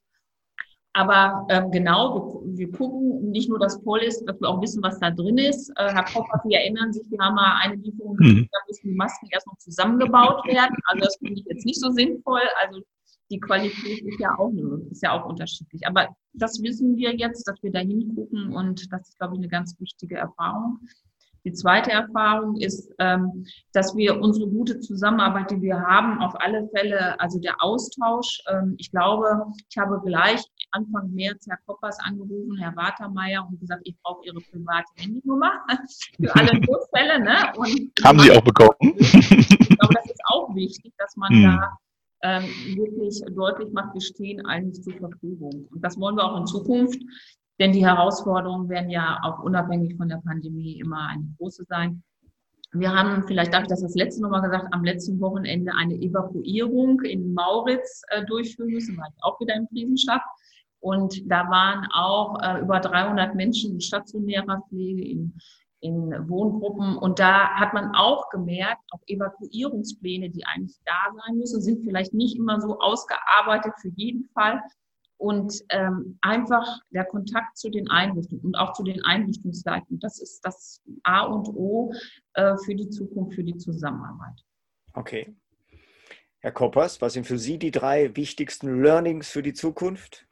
Aber 0.92 1.46
ähm, 1.48 1.70
genau, 1.72 2.44
wir, 2.44 2.58
wir, 2.58 2.70
gucken 2.70 3.30
nicht 3.30 3.48
nur, 3.48 3.58
dass 3.58 3.82
voll 3.82 4.00
ist, 4.00 4.22
dass 4.26 4.40
wir 4.40 4.48
auch 4.48 4.60
wissen, 4.60 4.82
was 4.82 5.00
da 5.00 5.10
drin 5.10 5.38
ist. 5.38 5.70
Äh, 5.70 5.92
Herr 5.92 6.04
Popper, 6.04 6.40
Sie 6.44 6.54
erinnern 6.54 6.92
sich, 6.92 7.10
wir 7.10 7.18
haben 7.18 7.34
mal 7.34 7.58
eine 7.62 7.74
Lieferung, 7.76 8.16
mhm. 8.20 8.48
da 8.52 8.58
müssen 8.68 8.90
die 8.90 8.94
Masken 8.94 9.26
erst 9.32 9.46
noch 9.46 9.58
zusammengebaut 9.58 10.44
werden. 10.46 10.76
Also 10.84 11.04
das 11.04 11.16
finde 11.16 11.40
ich 11.40 11.46
jetzt 11.46 11.66
nicht 11.66 11.80
so 11.80 11.90
sinnvoll. 11.90 12.42
Also 12.62 12.80
die 13.30 13.40
Qualität 13.40 14.04
ist 14.04 14.20
ja 14.20 14.36
auch, 14.38 14.52
ist 14.90 15.02
ja 15.02 15.12
auch 15.12 15.26
unterschiedlich. 15.26 15.86
Aber 15.86 16.08
das 16.32 16.60
wissen 16.62 16.96
wir 16.96 17.14
jetzt, 17.14 17.46
dass 17.48 17.62
wir 17.62 17.72
da 17.72 17.80
hingucken 17.80 18.52
und 18.52 18.92
das 18.92 19.08
ist, 19.08 19.18
glaube 19.18 19.34
ich, 19.34 19.38
eine 19.38 19.48
ganz 19.48 19.78
wichtige 19.80 20.16
Erfahrung. 20.16 20.80
Die 21.46 21.52
zweite 21.52 21.90
Erfahrung 21.90 22.56
ist, 22.56 22.90
ähm, 22.98 23.44
dass 23.74 23.94
wir 23.94 24.18
unsere 24.18 24.48
gute 24.48 24.80
Zusammenarbeit, 24.80 25.50
die 25.50 25.60
wir 25.60 25.78
haben, 25.78 26.18
auf 26.22 26.34
alle 26.40 26.66
Fälle, 26.74 27.20
also 27.20 27.38
der 27.38 27.62
Austausch. 27.62 28.40
Ähm, 28.50 28.76
ich 28.78 28.90
glaube, 28.90 29.44
ich 29.68 29.76
habe 29.76 30.00
gleich 30.06 30.42
Anfang 30.70 31.12
März 31.12 31.46
Herr 31.46 31.58
Koppers 31.66 31.98
angerufen, 32.00 32.56
Herr 32.56 32.74
Watermeier, 32.76 33.46
und 33.46 33.60
gesagt, 33.60 33.82
ich 33.84 33.94
brauche 34.02 34.24
Ihre 34.24 34.40
private 34.40 34.90
Handynummer 34.96 35.52
für 36.16 36.34
alle 36.34 36.60
Notfälle. 36.60 37.20
Ne? 37.22 37.52
Und 37.56 37.92
haben 38.02 38.18
Sie 38.20 38.30
auch 38.32 38.42
bekommen? 38.42 38.74
Ich 38.80 39.68
glaube, 39.68 39.94
das 39.94 40.06
ist 40.06 40.22
auch 40.28 40.54
wichtig, 40.54 40.94
dass 40.96 41.14
man 41.16 41.30
hm. 41.30 41.42
da 41.42 41.78
ähm, 42.24 42.44
wirklich 42.74 43.22
deutlich 43.36 43.70
macht, 43.72 43.94
wir 43.94 44.00
stehen 44.00 44.44
eigentlich 44.46 44.82
zur 44.82 44.94
Verfügung. 44.94 45.68
Und 45.70 45.84
das 45.84 46.00
wollen 46.00 46.16
wir 46.16 46.24
auch 46.24 46.38
in 46.38 46.46
Zukunft, 46.46 46.98
denn 47.60 47.72
die 47.72 47.84
Herausforderungen 47.84 48.68
werden 48.68 48.90
ja 48.90 49.20
auch 49.22 49.44
unabhängig 49.44 49.96
von 49.96 50.08
der 50.08 50.22
Pandemie 50.26 50.80
immer 50.80 51.08
eine 51.08 51.28
große 51.38 51.64
sein. 51.68 52.02
Wir 52.72 52.92
haben, 52.92 53.22
vielleicht 53.28 53.52
darf 53.52 53.62
ich 53.62 53.68
das 53.68 53.82
das 53.82 53.94
letzte 53.94 54.22
nochmal 54.22 54.40
gesagt, 54.40 54.72
am 54.72 54.82
letzten 54.82 55.20
Wochenende 55.20 55.72
eine 55.76 55.94
Evakuierung 55.94 57.00
in 57.02 57.32
Mauritz 57.34 58.02
äh, 58.08 58.24
durchführen 58.24 58.70
müssen, 58.70 58.96
war 58.96 59.06
ich 59.14 59.22
auch 59.22 59.38
wieder 59.38 59.54
im 59.54 59.68
Krisenstab. 59.68 60.22
Und 60.80 61.30
da 61.30 61.48
waren 61.48 61.86
auch 61.92 62.40
äh, 62.42 62.60
über 62.60 62.80
300 62.80 63.34
Menschen 63.34 63.74
in 63.74 63.80
stationärer 63.80 64.62
Pflege, 64.68 65.04
in, 65.06 65.34
in 65.84 66.10
Wohngruppen. 66.28 66.96
Und 66.96 67.18
da 67.18 67.50
hat 67.50 67.74
man 67.74 67.94
auch 67.94 68.30
gemerkt, 68.30 68.80
auch 68.90 69.02
Evakuierungspläne, 69.06 70.30
die 70.30 70.44
eigentlich 70.46 70.78
da 70.86 71.12
sein 71.14 71.36
müssen, 71.36 71.60
sind 71.60 71.84
vielleicht 71.84 72.14
nicht 72.14 72.36
immer 72.36 72.60
so 72.60 72.80
ausgearbeitet 72.80 73.74
für 73.80 73.90
jeden 73.94 74.24
Fall 74.32 74.62
und 75.18 75.54
ähm, 75.68 76.18
einfach 76.22 76.80
der 76.90 77.04
Kontakt 77.04 77.56
zu 77.58 77.70
den 77.70 77.88
Einrichtungen 77.88 78.42
und 78.44 78.56
auch 78.56 78.72
zu 78.72 78.82
den 78.82 79.04
Einrichtungsleitungen, 79.04 80.00
das 80.00 80.20
ist 80.20 80.40
das 80.40 80.80
A 81.02 81.22
und 81.26 81.48
O 81.48 81.92
äh, 82.32 82.56
für 82.64 82.74
die 82.74 82.88
Zukunft, 82.88 83.34
für 83.34 83.44
die 83.44 83.56
Zusammenarbeit. 83.56 84.42
Okay. 84.94 85.36
Herr 86.40 86.52
Koppers, 86.52 87.00
was 87.00 87.12
sind 87.12 87.26
für 87.26 87.38
Sie 87.38 87.58
die 87.58 87.70
drei 87.70 88.16
wichtigsten 88.16 88.82
Learnings 88.82 89.30
für 89.30 89.42
die 89.42 89.54
Zukunft? 89.54 90.26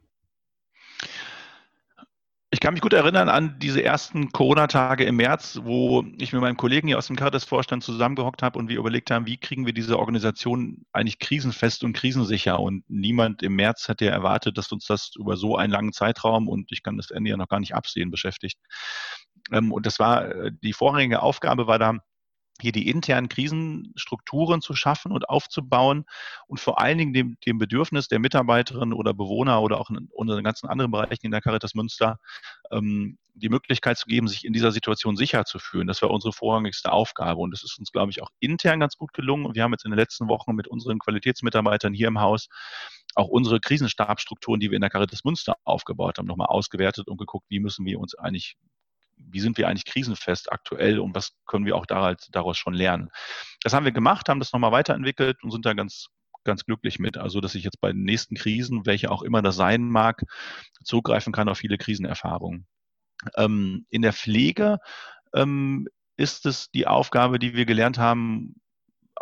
Ich 2.55 2.61
kann 2.61 2.75
mich 2.75 2.83
gut 2.83 2.93
erinnern 2.93 3.31
an 3.31 3.59
diese 3.61 3.83
ersten 3.83 4.31
Corona-Tage 4.31 5.05
im 5.05 5.17
März, 5.17 5.61
wo 5.62 6.05
ich 6.19 6.35
mit 6.35 6.43
meinem 6.43 6.59
Kollegen 6.59 6.87
hier 6.87 6.99
aus 6.99 7.07
dem 7.07 7.17
Caritas-Vorstand 7.17 7.83
zusammengehockt 7.83 8.43
habe 8.43 8.59
und 8.59 8.69
wir 8.69 8.77
überlegt 8.77 9.11
haben, 9.11 9.25
wie 9.25 9.38
kriegen 9.38 9.65
wir 9.65 9.73
diese 9.73 9.99
Organisation 9.99 10.85
eigentlich 10.93 11.19
krisenfest 11.19 11.83
und 11.83 11.95
krisensicher. 11.95 12.61
Und 12.61 12.85
niemand 12.91 13.43
im 13.43 13.57
März 13.57 13.88
hätte 13.88 14.07
erwartet, 14.07 14.59
dass 14.59 14.71
uns 14.71 14.85
das 14.85 15.12
über 15.19 15.38
so 15.38 15.57
einen 15.57 15.73
langen 15.73 15.95
Zeitraum 15.95 16.47
und 16.47 16.71
ich 16.73 16.83
kann 16.83 16.99
das 16.99 17.11
Ende 17.11 17.31
ja 17.31 17.38
noch 17.38 17.49
gar 17.49 17.59
nicht 17.59 17.75
absehen 17.75 18.11
beschäftigt. 18.11 18.59
Ähm, 19.51 19.73
und 19.73 19.87
das 19.87 19.99
war, 19.99 20.27
äh, 20.31 20.53
die 20.62 20.75
vorrangige 20.75 21.23
Aufgabe 21.23 21.67
war 21.67 21.79
da, 21.79 22.01
hier 22.62 22.72
die 22.72 22.88
internen 22.88 23.29
Krisenstrukturen 23.29 24.62
zu 24.62 24.75
schaffen 24.75 25.12
und 25.12 25.29
aufzubauen 25.29 26.05
und 26.46 26.61
vor 26.61 26.81
allen 26.81 26.98
Dingen 26.98 27.12
dem, 27.12 27.37
dem 27.44 27.59
Bedürfnis 27.59 28.09
der 28.09 28.18
Mitarbeiterinnen 28.18 28.94
oder 28.94 29.12
Bewohner 29.12 29.61
oder 29.61 29.81
auch 29.81 29.90
in 29.90 30.09
unseren 30.12 30.44
ganzen 30.44 30.68
anderen 30.68 30.90
Bereichen 30.90 31.27
in 31.27 31.33
der 31.33 31.40
Caritas 31.40 31.75
Münster 31.75 32.18
ähm, 32.70 33.18
die 33.35 33.48
Möglichkeit 33.48 33.98
zu 33.98 34.07
geben, 34.07 34.29
sich 34.29 34.44
in 34.44 34.53
dieser 34.53 34.72
Situation 34.72 35.16
sicher 35.16 35.44
zu 35.44 35.59
fühlen. 35.59 35.87
Das 35.87 36.03
war 36.03 36.11
unsere 36.11 36.33
vorrangigste 36.33 36.92
Aufgabe 36.92 37.40
und 37.40 37.51
das 37.51 37.64
ist 37.64 37.79
uns, 37.79 37.90
glaube 37.90 38.11
ich, 38.11 38.22
auch 38.22 38.29
intern 38.40 38.81
ganz 38.81 38.96
gut 38.96 39.12
gelungen. 39.12 39.46
Und 39.46 39.57
wir 39.57 39.62
haben 39.62 39.72
jetzt 39.72 39.85
in 39.85 39.90
den 39.90 39.98
letzten 39.98 40.29
Wochen 40.29 40.55
mit 40.55 40.68
unseren 40.68 40.98
Qualitätsmitarbeitern 40.98 41.94
hier 41.94 42.09
im 42.09 42.20
Haus 42.20 42.48
auch 43.14 43.29
unsere 43.29 43.61
Krisenstabsstrukturen, 43.61 44.61
die 44.61 44.70
wir 44.70 44.77
in 44.77 44.81
der 44.81 44.90
Caritas 44.90 45.25
Münster 45.25 45.57
aufgebaut 45.64 46.18
haben, 46.18 46.27
nochmal 46.27 46.48
ausgewertet 46.48 47.09
und 47.09 47.18
geguckt, 47.18 47.46
wie 47.48 47.61
müssen 47.61 47.85
wir 47.85 47.98
uns 47.98 48.14
eigentlich 48.14 48.57
wie 49.31 49.41
sind 49.41 49.59
wir 49.59 49.69
eigentlich 49.69 49.85
krisenfest 49.85 50.53
aktuell 50.53 50.99
und 50.99 51.15
was 51.15 51.33
können 51.47 51.67
wir 51.67 51.77
auch 51.77 51.87
daraus 51.87 52.57
schon 52.57 52.75
lernen. 52.75 53.11
Das 53.63 53.73
haben 53.73 53.85
wir 53.85 53.93
gemacht, 53.93 54.29
haben 54.29 54.41
das 54.41 54.53
nochmal 54.53 54.73
weiterentwickelt 54.73 55.43
und 55.43 55.51
sind 55.51 55.67
da 55.67 55.75
ganz, 55.75 56.09
ganz 56.45 56.65
glücklich 56.65 56.99
mit. 56.99 57.17
Also, 57.17 57.41
dass 57.41 57.55
ich 57.55 57.65
jetzt 57.65 57.81
bei 57.81 57.93
den 57.93 58.03
nächsten 58.03 58.35
Krisen, 58.35 58.87
welche 58.87 59.11
auch 59.11 59.23
immer 59.23 59.43
das 59.43 59.57
sein 59.57 59.83
mag, 59.83 60.23
zugreifen 60.85 61.33
kann 61.33 61.49
auf 61.49 61.59
viele 61.59 61.79
Krisenerfahrungen. 61.79 62.67
Ähm, 63.37 63.87
in 63.91 64.03
der 64.03 64.13
Pflege 64.13 64.79
ähm, 65.35 65.89
ist 66.17 66.47
es 66.47 66.71
die 66.71 66.87
Aufgabe, 66.87 67.39
die 67.39 67.55
wir 67.55 67.67
gelernt 67.67 67.99
haben, 67.99 68.57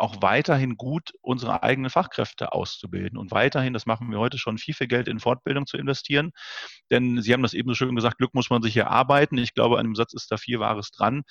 auch 0.01 0.21
weiterhin 0.21 0.77
gut 0.77 1.13
unsere 1.21 1.63
eigenen 1.63 1.91
Fachkräfte 1.91 2.53
auszubilden 2.53 3.17
und 3.17 3.31
weiterhin, 3.31 3.73
das 3.73 3.85
machen 3.85 4.09
wir 4.11 4.19
heute 4.19 4.37
schon, 4.37 4.57
viel, 4.57 4.73
viel 4.73 4.87
Geld 4.87 5.07
in 5.07 5.19
Fortbildung 5.19 5.67
zu 5.67 5.77
investieren. 5.77 6.31
Denn 6.89 7.21
Sie 7.21 7.33
haben 7.33 7.43
das 7.43 7.53
eben 7.53 7.69
so 7.69 7.75
schön 7.75 7.95
gesagt, 7.95 8.17
Glück 8.17 8.33
muss 8.33 8.49
man 8.49 8.61
sich 8.63 8.75
erarbeiten. 8.75 9.37
Ich 9.37 9.53
glaube, 9.53 9.77
an 9.77 9.85
dem 9.85 9.95
Satz 9.95 10.13
ist 10.13 10.31
da 10.31 10.37
viel 10.37 10.59
Wahres 10.59 10.91
dran. 10.91 11.23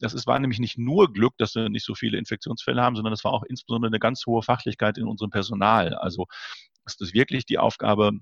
Das 0.00 0.14
ist, 0.14 0.26
war 0.26 0.38
nämlich 0.38 0.58
nicht 0.58 0.78
nur 0.78 1.12
Glück, 1.12 1.34
dass 1.38 1.54
wir 1.54 1.68
nicht 1.68 1.84
so 1.84 1.94
viele 1.94 2.18
Infektionsfälle 2.18 2.82
haben, 2.82 2.96
sondern 2.96 3.12
es 3.12 3.24
war 3.24 3.32
auch 3.32 3.44
insbesondere 3.44 3.90
eine 3.90 4.00
ganz 4.00 4.24
hohe 4.26 4.42
Fachlichkeit 4.42 4.98
in 4.98 5.06
unserem 5.06 5.30
Personal. 5.30 5.94
Also 5.94 6.26
ist 6.86 7.00
es 7.02 7.14
wirklich 7.14 7.46
die 7.46 7.58
Aufgabe 7.58 8.12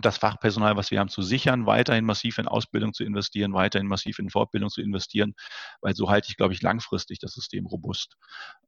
das 0.00 0.18
Fachpersonal, 0.18 0.76
was 0.76 0.90
wir 0.90 0.98
haben, 0.98 1.08
zu 1.08 1.22
sichern, 1.22 1.66
weiterhin 1.66 2.04
massiv 2.04 2.38
in 2.38 2.48
Ausbildung 2.48 2.92
zu 2.92 3.04
investieren, 3.04 3.52
weiterhin 3.54 3.86
massiv 3.86 4.18
in 4.18 4.28
Fortbildung 4.28 4.68
zu 4.70 4.82
investieren, 4.82 5.34
weil 5.80 5.94
so 5.94 6.10
halte 6.10 6.28
ich, 6.28 6.36
glaube 6.36 6.52
ich, 6.52 6.62
langfristig 6.62 7.20
das 7.20 7.32
System 7.32 7.66
robust. 7.66 8.16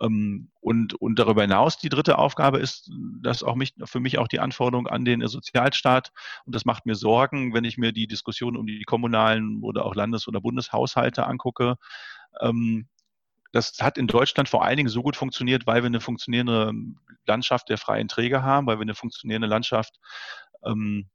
Ähm, 0.00 0.50
und, 0.60 0.94
und 0.94 1.18
darüber 1.18 1.42
hinaus 1.42 1.78
die 1.78 1.88
dritte 1.88 2.18
Aufgabe 2.18 2.58
ist, 2.58 2.90
dass 3.22 3.42
auch 3.42 3.56
mich, 3.56 3.74
für 3.84 4.00
mich 4.00 4.18
auch 4.18 4.28
die 4.28 4.40
Anforderung 4.40 4.86
an 4.86 5.04
den 5.04 5.26
Sozialstaat, 5.26 6.12
und 6.44 6.54
das 6.54 6.64
macht 6.64 6.86
mir 6.86 6.94
Sorgen, 6.94 7.52
wenn 7.54 7.64
ich 7.64 7.76
mir 7.76 7.92
die 7.92 8.06
Diskussion 8.06 8.56
um 8.56 8.66
die 8.66 8.84
kommunalen 8.84 9.62
oder 9.62 9.84
auch 9.84 9.94
Landes- 9.94 10.28
oder 10.28 10.40
Bundeshaushalte 10.40 11.26
angucke, 11.26 11.76
ähm, 12.40 12.88
das 13.52 13.78
hat 13.80 13.96
in 13.96 14.06
Deutschland 14.06 14.48
vor 14.48 14.64
allen 14.64 14.76
Dingen 14.76 14.88
so 14.88 15.02
gut 15.02 15.16
funktioniert, 15.16 15.66
weil 15.66 15.82
wir 15.82 15.86
eine 15.86 16.00
funktionierende 16.00 16.72
Landschaft 17.26 17.68
der 17.70 17.78
freien 17.78 18.08
Träger 18.08 18.42
haben, 18.42 18.66
weil 18.66 18.76
wir 18.76 18.82
eine 18.82 18.94
funktionierende 18.94 19.48
Landschaft 19.48 19.98
ähm, 20.64 21.08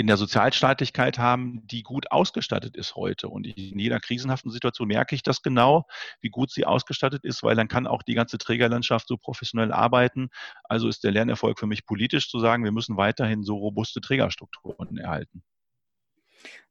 in 0.00 0.06
der 0.06 0.16
Sozialstaatlichkeit 0.16 1.18
haben, 1.18 1.66
die 1.66 1.82
gut 1.82 2.10
ausgestattet 2.10 2.74
ist 2.74 2.96
heute. 2.96 3.28
Und 3.28 3.46
in 3.46 3.78
jeder 3.78 4.00
krisenhaften 4.00 4.50
Situation 4.50 4.88
merke 4.88 5.14
ich 5.14 5.22
das 5.22 5.42
genau, 5.42 5.84
wie 6.22 6.30
gut 6.30 6.50
sie 6.50 6.64
ausgestattet 6.64 7.22
ist, 7.22 7.42
weil 7.42 7.54
dann 7.54 7.68
kann 7.68 7.86
auch 7.86 8.02
die 8.02 8.14
ganze 8.14 8.38
Trägerlandschaft 8.38 9.06
so 9.06 9.18
professionell 9.18 9.72
arbeiten. 9.72 10.30
Also 10.64 10.88
ist 10.88 11.04
der 11.04 11.12
Lernerfolg 11.12 11.58
für 11.58 11.66
mich 11.66 11.84
politisch 11.84 12.30
zu 12.30 12.40
sagen, 12.40 12.64
wir 12.64 12.72
müssen 12.72 12.96
weiterhin 12.96 13.42
so 13.42 13.56
robuste 13.56 14.00
Trägerstrukturen 14.00 14.96
erhalten. 14.96 15.42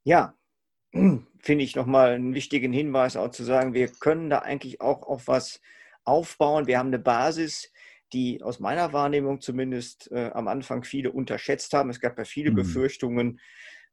Ja, 0.04 0.34
finde 0.92 1.64
ich 1.64 1.76
nochmal 1.76 2.14
einen 2.14 2.34
wichtigen 2.34 2.74
Hinweis 2.74 3.16
auch 3.16 3.30
zu 3.30 3.44
sagen, 3.44 3.76
wir 3.76 3.90
können 3.90 4.32
da 4.32 4.40
eigentlich 4.40 4.82
auch 4.82 5.04
auf 5.04 5.28
was 5.28 5.62
aufbauen. 6.04 6.66
Wir 6.66 6.80
haben 6.80 6.88
eine 6.88 6.98
Basis, 6.98 7.72
die 8.14 8.42
aus 8.42 8.60
meiner 8.60 8.94
Wahrnehmung 8.94 9.42
zumindest 9.42 10.12
äh, 10.12 10.32
am 10.34 10.48
Anfang 10.48 10.84
viele 10.84 11.12
unterschätzt 11.12 11.74
haben. 11.74 11.90
Es 11.90 12.00
gab 12.00 12.18
ja 12.18 12.26
viele 12.26 12.52
mhm. 12.52 12.56
Befürchtungen, 12.56 13.40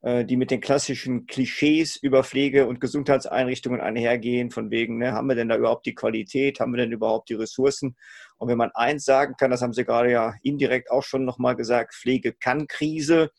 äh, 0.03 0.25
die 0.25 0.37
mit 0.37 0.51
den 0.51 0.61
klassischen 0.61 1.27
Klischees 1.27 1.97
über 1.97 2.25
Pflege- 2.25 2.67
und 2.67 2.81
Gesundheitseinrichtungen 2.81 3.81
einhergehen, 3.81 4.51
von 4.51 4.71
wegen, 4.71 4.99
ne, 4.99 5.13
haben 5.13 5.29
wir 5.29 5.35
denn 5.35 5.49
da 5.49 5.57
überhaupt 5.57 5.87
die 5.87 5.95
Qualität, 5.95 6.61
haben 6.61 6.73
wir 6.73 6.79
denn 6.79 6.93
überhaupt 6.93 7.29
die 7.29 7.35
Ressourcen? 7.35 7.97
Und 8.39 8.49
wenn 8.49 8.59
man 8.59 8.71
eins 8.75 9.05
sagen 9.05 9.35
kann, 9.39 9.51
das 9.51 9.63
haben 9.63 9.73
Sie 9.73 9.85
gerade 9.85 10.11
ja 10.11 10.35
indirekt 10.43 10.91
auch 10.91 11.03
schon 11.03 11.25
nochmal 11.25 11.57
gesagt, 11.57 11.95
Pflege 11.95 12.35
kann 12.35 12.67
Krise 12.67 13.31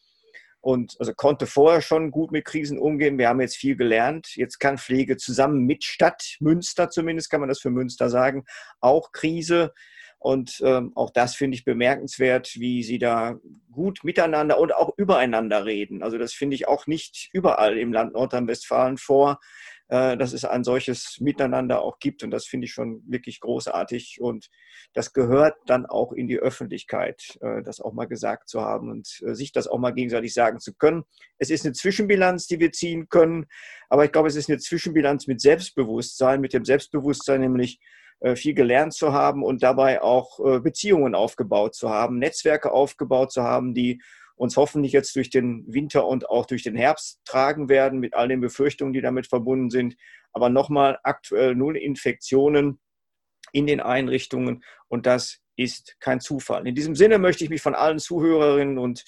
und 0.59 0.95
also 0.99 1.13
konnte 1.13 1.45
vorher 1.45 1.81
schon 1.81 2.11
gut 2.11 2.31
mit 2.31 2.45
Krisen 2.45 2.77
umgehen. 2.77 3.17
Wir 3.17 3.29
haben 3.29 3.39
jetzt 3.39 3.55
viel 3.55 3.75
gelernt. 3.75 4.35
Jetzt 4.35 4.59
kann 4.59 4.77
Pflege 4.77 5.15
zusammen 5.15 5.65
mit 5.65 5.83
Stadt, 5.83 6.35
Münster 6.39 6.89
zumindest 6.89 7.29
kann 7.29 7.39
man 7.39 7.49
das 7.49 7.59
für 7.59 7.69
Münster 7.69 8.09
sagen, 8.09 8.43
auch 8.81 9.11
Krise. 9.11 9.73
Und 10.19 10.61
ähm, 10.63 10.91
auch 10.95 11.11
das 11.11 11.35
finde 11.35 11.55
ich 11.55 11.63
bemerkenswert, 11.65 12.55
wie 12.55 12.83
sie 12.83 12.97
da 12.97 13.35
gut 13.71 14.03
miteinander 14.03 14.59
und 14.59 14.73
auch 14.73 14.93
übereinander 14.97 15.65
reden. 15.65 16.01
Also 16.01 16.17
das 16.17 16.33
finde 16.33 16.55
ich 16.55 16.67
auch 16.67 16.87
nicht 16.87 17.29
überall 17.33 17.77
im 17.77 17.93
Land 17.93 18.13
Nordrhein-Westfalen 18.13 18.97
vor, 18.97 19.39
äh, 19.89 20.17
dass 20.17 20.33
es 20.33 20.43
ein 20.43 20.63
solches 20.63 21.17
Miteinander 21.19 21.81
auch 21.81 21.99
gibt. 21.99 22.23
Und 22.23 22.31
das 22.31 22.45
finde 22.45 22.65
ich 22.65 22.73
schon 22.73 23.03
wirklich 23.07 23.39
großartig. 23.39 24.17
Und 24.19 24.49
das 24.93 25.13
gehört 25.13 25.55
dann 25.67 25.85
auch 25.85 26.11
in 26.11 26.27
die 26.27 26.39
Öffentlichkeit, 26.39 27.37
äh, 27.41 27.61
das 27.63 27.79
auch 27.79 27.93
mal 27.93 28.05
gesagt 28.05 28.49
zu 28.49 28.61
haben 28.61 28.89
und 28.89 29.21
äh, 29.25 29.33
sich 29.33 29.51
das 29.51 29.67
auch 29.67 29.77
mal 29.77 29.91
gegenseitig 29.91 30.33
sagen 30.33 30.59
zu 30.59 30.73
können. 30.73 31.03
Es 31.37 31.49
ist 31.49 31.63
eine 31.63 31.73
Zwischenbilanz, 31.73 32.47
die 32.47 32.59
wir 32.59 32.71
ziehen 32.71 33.07
können. 33.07 33.45
Aber 33.87 34.03
ich 34.03 34.11
glaube, 34.11 34.27
es 34.27 34.35
ist 34.35 34.49
eine 34.49 34.57
Zwischenbilanz 34.57 35.27
mit 35.27 35.39
Selbstbewusstsein, 35.39 36.41
mit 36.41 36.53
dem 36.53 36.65
Selbstbewusstsein 36.65 37.41
nämlich, 37.41 37.79
viel 38.35 38.53
gelernt 38.53 38.93
zu 38.93 39.13
haben 39.13 39.43
und 39.43 39.63
dabei 39.63 40.01
auch 40.01 40.39
äh, 40.39 40.59
Beziehungen 40.59 41.15
aufgebaut 41.15 41.75
zu 41.75 41.89
haben, 41.89 42.19
Netzwerke 42.19 42.71
aufgebaut 42.71 43.31
zu 43.31 43.43
haben, 43.43 43.73
die 43.73 44.01
uns 44.35 44.55
hoffentlich 44.55 44.91
jetzt 44.91 45.15
durch 45.15 45.29
den 45.29 45.65
Winter 45.67 46.07
und 46.07 46.29
auch 46.29 46.45
durch 46.45 46.63
den 46.63 46.75
Herbst 46.75 47.21
tragen 47.25 47.69
werden, 47.69 47.99
mit 47.99 48.13
all 48.13 48.27
den 48.27 48.39
Befürchtungen, 48.39 48.93
die 48.93 49.01
damit 49.01 49.27
verbunden 49.27 49.69
sind. 49.69 49.95
Aber 50.31 50.49
nochmal 50.49 50.99
aktuell 51.03 51.55
null 51.55 51.75
Infektionen 51.75 52.79
in 53.51 53.65
den 53.65 53.79
Einrichtungen 53.79 54.63
und 54.87 55.05
das 55.05 55.39
ist 55.55 55.97
kein 55.99 56.19
Zufall. 56.19 56.67
In 56.67 56.75
diesem 56.75 56.95
Sinne 56.95 57.17
möchte 57.17 57.43
ich 57.43 57.49
mich 57.49 57.61
von 57.61 57.75
allen 57.75 57.99
Zuhörerinnen 57.99 58.77
und 58.77 59.03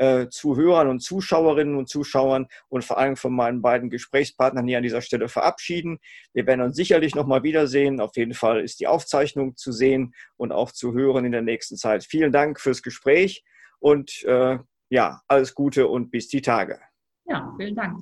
äh, 0.00 0.30
Zuhörern 0.30 0.88
und 0.88 1.00
Zuschauerinnen 1.00 1.76
und 1.76 1.88
Zuschauern 1.88 2.46
und 2.68 2.84
vor 2.84 2.96
allem 2.96 3.16
von 3.16 3.34
meinen 3.34 3.60
beiden 3.60 3.90
Gesprächspartnern 3.90 4.66
hier 4.66 4.78
an 4.78 4.82
dieser 4.82 5.02
Stelle 5.02 5.28
verabschieden. 5.28 5.98
Wir 6.32 6.46
werden 6.46 6.62
uns 6.62 6.74
sicherlich 6.74 7.14
nochmal 7.14 7.42
wiedersehen. 7.42 8.00
Auf 8.00 8.16
jeden 8.16 8.32
Fall 8.32 8.62
ist 8.62 8.80
die 8.80 8.86
Aufzeichnung 8.86 9.56
zu 9.56 9.72
sehen 9.72 10.14
und 10.36 10.52
auch 10.52 10.72
zu 10.72 10.94
hören 10.94 11.26
in 11.26 11.32
der 11.32 11.42
nächsten 11.42 11.76
Zeit. 11.76 12.02
Vielen 12.04 12.32
Dank 12.32 12.58
fürs 12.60 12.82
Gespräch 12.82 13.44
und 13.78 14.24
äh, 14.24 14.58
ja, 14.88 15.20
alles 15.28 15.54
Gute 15.54 15.86
und 15.86 16.10
bis 16.10 16.28
die 16.28 16.40
Tage. 16.40 16.80
Ja, 17.26 17.54
vielen 17.58 17.76
Dank. 17.76 17.98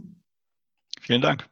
Vielen 1.00 1.20
Dank. 1.20 1.48